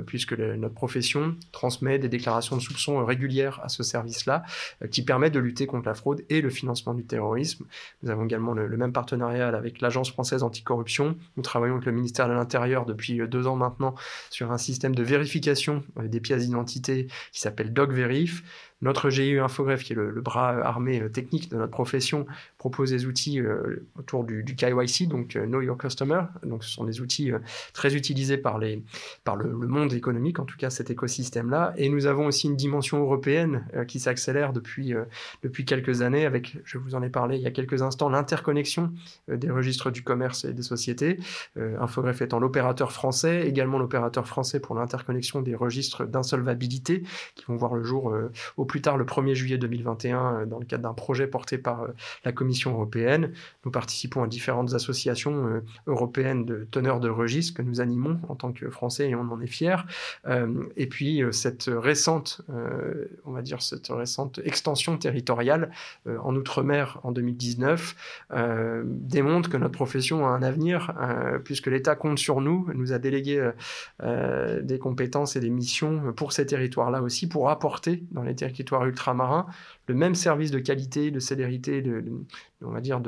puisque 0.05 0.33
notre 0.33 0.73
profession 0.73 1.35
transmet 1.51 1.99
des 1.99 2.09
déclarations 2.09 2.57
de 2.57 2.61
sont 2.79 3.03
régulières 3.05 3.59
à 3.63 3.69
ce 3.69 3.83
service-là, 3.83 4.43
euh, 4.81 4.87
qui 4.87 5.03
permet 5.03 5.29
de 5.29 5.39
lutter 5.39 5.67
contre 5.67 5.87
la 5.87 5.93
fraude 5.93 6.23
et 6.29 6.41
le 6.41 6.49
financement 6.49 6.93
du 6.93 7.05
terrorisme. 7.05 7.65
Nous 8.01 8.09
avons 8.09 8.25
également 8.25 8.53
le, 8.53 8.77
même 8.77 8.93
partenariat 8.93 9.47
avec 9.49 9.81
l'Agence 9.81 10.11
française 10.11 10.43
anticorruption. 10.43 11.15
Nous 11.37 11.43
travaillons 11.43 11.75
avec 11.75 11.85
le 11.85 11.91
ministère 11.91 12.27
de 12.27 12.33
l'Intérieur 12.33 12.85
depuis 12.85 13.21
euh, 13.21 13.27
deux 13.27 13.47
ans 13.47 13.55
maintenant 13.55 13.95
sur 14.29 14.51
un 14.51 14.57
système 14.57 14.95
de 14.95 15.03
vérification 15.03 15.83
euh, 15.99 16.07
des 16.07 16.19
pièces 16.19 16.43
d'identité 16.43 17.07
qui 17.31 17.39
s'appelle 17.39 17.73
DocVerif. 17.73 18.43
Notre 18.83 19.09
GIE 19.09 19.39
Infogreffe, 19.39 19.83
qui 19.83 19.93
est 19.93 19.95
le, 19.95 20.11
bras 20.21 20.49
armé 20.49 21.01
euh, 21.01 21.09
technique 21.09 21.49
de 21.49 21.55
notre 21.55 21.71
profession, 21.71 22.25
propose 22.57 22.91
des 22.91 23.05
outils 23.05 23.39
euh, 23.39 23.87
autour 23.97 24.25
du, 24.25 24.43
KYC, 24.43 25.07
donc 25.07 25.37
euh, 25.37 25.45
Know 25.45 25.61
Your 25.61 25.77
Customer. 25.77 26.23
Donc, 26.43 26.65
ce 26.65 26.69
sont 26.69 26.83
des 26.83 26.99
outils 26.99 27.31
très 27.71 27.95
utilisés 27.95 28.37
par, 28.37 28.57
les, 28.59 28.83
par 29.23 29.37
le, 29.37 29.49
monde 29.53 29.93
économique, 29.93 30.39
en 30.39 30.45
tout 30.45 30.57
cas 30.57 30.69
cet 30.69 30.89
écosystème-là. 30.89 31.73
Et 31.77 31.87
nous 31.87 32.07
avons 32.07 32.25
aussi 32.25 32.47
une 32.47 32.57
dimension 32.57 32.99
européenne 32.99 33.65
qui 33.87 33.99
s'accélère 34.01 34.51
depuis, 34.51 34.93
depuis 35.41 35.63
quelques 35.63 36.01
années, 36.01 36.25
avec, 36.25 36.57
je 36.65 36.77
vous 36.77 36.95
en 36.95 37.01
ai 37.01 37.09
parlé 37.09 37.37
il 37.37 37.41
y 37.41 37.47
a 37.47 37.51
quelques 37.51 37.81
instants, 37.81 38.09
l'interconnexion 38.09 38.91
des 39.29 39.49
registres 39.49 39.91
du 39.91 40.03
commerce 40.03 40.43
et 40.43 40.53
des 40.53 40.61
sociétés. 40.61 41.19
Infogreffe 41.79 42.21
étant 42.21 42.39
l'opérateur 42.39 42.91
français, 42.91 43.47
également 43.47 43.79
l'opérateur 43.79 44.27
français 44.27 44.59
pour 44.59 44.75
l'interconnexion 44.75 45.41
des 45.41 45.55
registres 45.55 46.05
d'insolvabilité 46.05 47.03
qui 47.35 47.45
vont 47.45 47.55
voir 47.55 47.75
le 47.75 47.83
jour 47.83 48.13
au 48.57 48.65
plus 48.73 48.81
tard 48.81 48.97
le 48.97 49.05
1er 49.05 49.35
juillet 49.35 49.59
2021 49.59 50.17
euh, 50.17 50.45
dans 50.47 50.57
le 50.57 50.65
cadre 50.65 50.81
d'un 50.81 50.95
projet 50.95 51.27
porté 51.27 51.59
par 51.59 51.83
euh, 51.83 51.89
la 52.25 52.31
Commission 52.31 52.71
européenne. 52.71 53.31
Nous 53.65 53.69
participons 53.69 54.23
à 54.23 54.27
différentes 54.27 54.73
associations 54.73 55.45
euh, 55.45 55.63
européennes 55.85 56.43
de 56.43 56.67
teneurs 56.71 56.99
de 56.99 57.07
registres 57.07 57.55
que 57.55 57.61
nous 57.61 57.81
animons 57.81 58.19
en 58.29 58.33
tant 58.33 58.51
que 58.51 58.71
Français 58.71 59.09
et 59.09 59.13
on 59.15 59.29
en 59.29 59.39
est 59.41 59.47
fiers. 59.47 59.85
et 60.75 60.87
puis 60.87 61.21
cette 61.31 61.69
récente, 61.71 62.41
on 63.25 63.31
va 63.31 63.41
dire 63.41 63.61
cette 63.61 63.87
récente 63.89 64.39
extension 64.43 64.97
territoriale 64.97 65.71
en 66.07 66.35
Outre-mer 66.35 66.99
en 67.03 67.11
2019 67.11 68.25
démontre 68.85 69.49
que 69.49 69.57
notre 69.57 69.73
profession 69.73 70.25
a 70.25 70.29
un 70.29 70.41
avenir 70.41 70.93
puisque 71.43 71.67
l'État 71.67 71.95
compte 71.95 72.19
sur 72.19 72.41
nous, 72.41 72.69
nous 72.73 72.93
a 72.93 72.99
délégué 72.99 73.51
des 74.01 74.79
compétences 74.79 75.35
et 75.35 75.39
des 75.39 75.49
missions 75.49 76.13
pour 76.13 76.31
ces 76.31 76.45
territoires-là 76.45 77.01
aussi 77.01 77.27
pour 77.27 77.49
apporter 77.49 78.03
dans 78.11 78.23
les 78.23 78.35
territoires 78.35 78.62
ultramarin, 78.71 79.45
le 79.87 79.95
même 79.95 80.15
service 80.15 80.51
de 80.51 80.59
qualité, 80.59 81.11
de 81.11 81.19
célérité, 81.19 81.81
de, 81.81 82.03
on 82.61 82.71
va 82.71 82.81
dire 82.81 83.01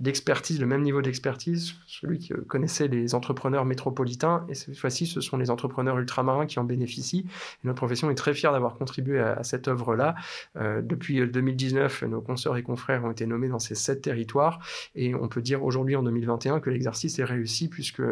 d'expertise, 0.00 0.60
le 0.60 0.66
même 0.66 0.82
niveau 0.82 1.02
d'expertise, 1.02 1.74
celui 1.86 2.18
qui 2.18 2.32
connaissait 2.46 2.88
les 2.88 3.14
entrepreneurs 3.14 3.64
métropolitains, 3.64 4.46
et 4.48 4.54
cette 4.54 4.76
fois-ci, 4.76 5.06
ce 5.06 5.20
sont 5.20 5.36
les 5.36 5.50
entrepreneurs 5.50 5.98
ultramarins 5.98 6.46
qui 6.46 6.58
en 6.58 6.64
bénéficient. 6.64 7.26
notre 7.64 7.76
profession 7.76 8.10
est 8.10 8.14
très 8.14 8.34
fière 8.34 8.52
d'avoir 8.52 8.74
contribué 8.74 9.18
à, 9.18 9.42
cette 9.42 9.68
œuvre-là. 9.68 10.14
Euh, 10.56 10.82
depuis 10.82 11.26
2019, 11.26 12.04
nos 12.04 12.20
consoeurs 12.20 12.56
et 12.56 12.62
confrères 12.62 13.04
ont 13.04 13.10
été 13.10 13.26
nommés 13.26 13.48
dans 13.48 13.58
ces 13.58 13.74
sept 13.74 14.02
territoires, 14.02 14.60
et 14.94 15.14
on 15.14 15.28
peut 15.28 15.42
dire 15.42 15.64
aujourd'hui 15.64 15.96
en 15.96 16.02
2021 16.02 16.60
que 16.60 16.70
l'exercice 16.70 17.18
est 17.18 17.24
réussi 17.24 17.68
puisque 17.68 18.02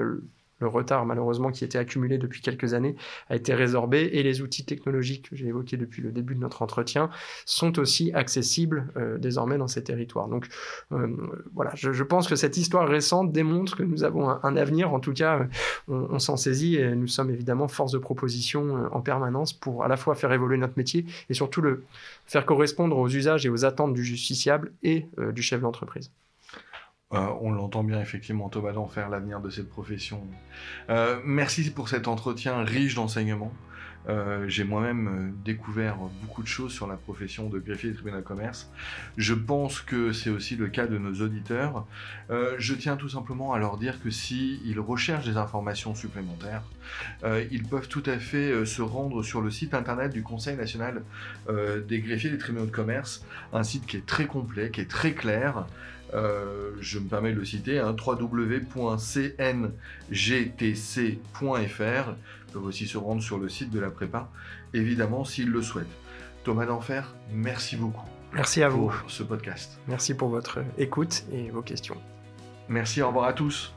le 0.61 0.69
retard 0.69 1.05
malheureusement 1.07 1.51
qui 1.51 1.65
était 1.65 1.79
accumulé 1.79 2.19
depuis 2.19 2.41
quelques 2.41 2.75
années 2.75 2.97
a 3.29 3.37
été 3.37 3.55
résorbé 3.55 4.11
et 4.13 4.23
les 4.23 4.43
outils 4.43 4.65
technologiques 4.65 5.31
que 5.31 5.37
j'ai 5.37 5.47
évoqués 5.47 5.77
depuis 5.77 6.03
le 6.03 6.13
début 6.13 6.35
de 6.35 6.41
notre 6.41 6.63
entretien 6.63 7.11
sont 7.47 7.79
aussi 7.79 8.13
accessibles 8.13 8.87
euh, 8.97 9.19
désormais 9.19 9.59
dans 9.59 9.69
ces 9.69 9.83
territoires. 9.83 10.29
Donc 10.29 10.47
euh, 10.93 11.09
voilà, 11.55 11.73
je, 11.75 12.03
pense 12.03 12.29
que 12.29 12.37
cette 12.37 12.57
histoire 12.57 12.89
récente 12.89 13.33
démontre 13.33 13.77
que 13.77 13.83
nous 13.83 14.05
avons 14.05 14.29
un, 14.29 14.57
avenir, 14.57 14.93
en 14.93 15.01
tout 15.01 15.13
cas 15.13 15.47
on, 15.89 16.19
s'en 16.19 16.37
saisit 16.37 16.77
et 16.77 16.95
nous 16.95 17.07
sommes 17.07 17.31
évidemment 17.31 17.69
force 17.69 17.93
de 17.93 17.99
proposition 17.99 18.77
euh, 18.77 18.89
en 18.93 19.01
permanence 19.01 19.53
pour 19.53 19.85
à 19.85 19.89
la 19.89 19.97
fois 19.97 20.15
faire 20.15 20.33
évoluer 20.33 20.59
notre 20.59 20.75
métier 20.77 21.07
et 21.29 21.35
surtout 21.35 21.61
le 21.61 21.85
faire 22.27 22.47
correspondre 22.47 22.97
aux 22.99 23.09
usages 23.09 23.47
et 23.47 23.49
aux 23.49 23.65
attentes 23.65 23.95
du 23.95 24.05
justiciable 24.05 24.73
et 24.83 25.07
du 25.33 25.43
chef 25.43 25.61
d'entreprise. 25.61 26.11
Euh, 27.13 27.27
on 27.41 27.51
l'entend 27.51 27.83
bien 27.83 28.01
effectivement, 28.01 28.49
Thomas 28.49 28.73
d'en 28.73 28.87
faire 28.87 29.09
l'avenir 29.09 29.41
de 29.41 29.51
cette 29.51 29.69
profession. 29.69 30.25
Euh, 30.91 31.19
merci 31.25 31.69
pour 31.71 31.89
cet 31.89 32.07
entretien 32.07 32.63
riche 32.63 32.95
d'enseignements. 32.95 33.53
Euh, 34.09 34.49
j'ai 34.49 34.63
moi-même 34.63 35.35
découvert 35.45 35.97
beaucoup 36.23 36.43
de 36.43 36.47
choses 36.47 36.73
sur 36.73 36.87
la 36.87 36.95
profession 36.95 37.49
de 37.49 37.59
greffier 37.59 37.91
de 37.91 37.95
tribunal 37.97 38.21
de 38.21 38.27
commerce. 38.27 38.71
Je 39.17 39.35
pense 39.35 39.81
que 39.81 40.13
c'est 40.13 40.31
aussi 40.31 40.55
le 40.55 40.69
cas 40.69 40.87
de 40.87 40.99
nos 40.99 41.21
auditeurs. 41.21 41.85
je 42.31 42.75
tiens 42.75 42.97
tout 42.97 43.09
simplement 43.09 43.53
à 43.53 43.59
leur 43.59 43.77
dire 43.77 44.01
que 44.01 44.11
s'ils 44.11 44.81
recherchent 44.81 45.27
des 45.27 45.37
informations 45.37 45.95
supplémentaires, 45.95 46.63
ils 47.51 47.65
peuvent 47.65 47.89
tout 47.89 48.05
à 48.07 48.19
fait 48.19 48.65
se 48.65 48.81
rendre 48.81 49.23
sur 49.23 49.43
le 49.43 49.51
site 49.51 49.75
internet 49.75 50.13
du 50.13 50.23
Conseil 50.23 50.57
national 50.57 51.03
des 51.49 52.01
greffiers 52.01 52.31
des 52.31 52.39
tribunaux 52.39 52.67
de 52.67 52.71
commerce, 52.71 53.27
un 53.53 53.65
site 53.65 53.85
qui 53.85 53.99
est 53.99 54.07
très 54.07 54.27
complet, 54.27 54.71
qui 54.71 54.81
est 54.81 54.91
très 54.91 55.13
clair. 55.13 55.67
Euh, 56.15 56.73
je 56.81 56.99
me 56.99 57.09
permets 57.09 57.33
de 57.33 57.39
le 57.39 57.45
citer, 57.45 57.79
hein, 57.79 57.95
www.cngtc.fr. 57.95 58.65
Ils 62.49 62.53
peuvent 62.53 62.65
aussi 62.65 62.87
se 62.87 62.99
rendre 62.99 63.23
sur 63.23 63.39
le 63.39 63.49
site 63.49 63.71
de 63.71 63.81
la 63.81 63.91
prépa, 63.91 64.29
évidemment, 64.75 65.25
s'ils 65.25 65.51
le 65.51 65.63
souhaitent. 65.63 65.87
Thomas 66.45 66.67
d'Enfer, 66.67 67.15
merci 67.33 67.77
beaucoup. 67.77 68.09
Merci 68.33 68.63
à 68.63 68.69
vous. 68.69 68.89
Pour 68.89 69.11
ce 69.11 69.23
podcast. 69.23 69.79
Merci 69.89 70.15
pour 70.15 70.29
votre 70.29 70.61
écoute 70.79 71.25
et 71.33 71.51
vos 71.51 71.63
questions. 71.63 71.97
Merci, 72.69 73.03
au 73.03 73.09
revoir 73.09 73.27
à 73.27 73.33
tous. 73.33 73.75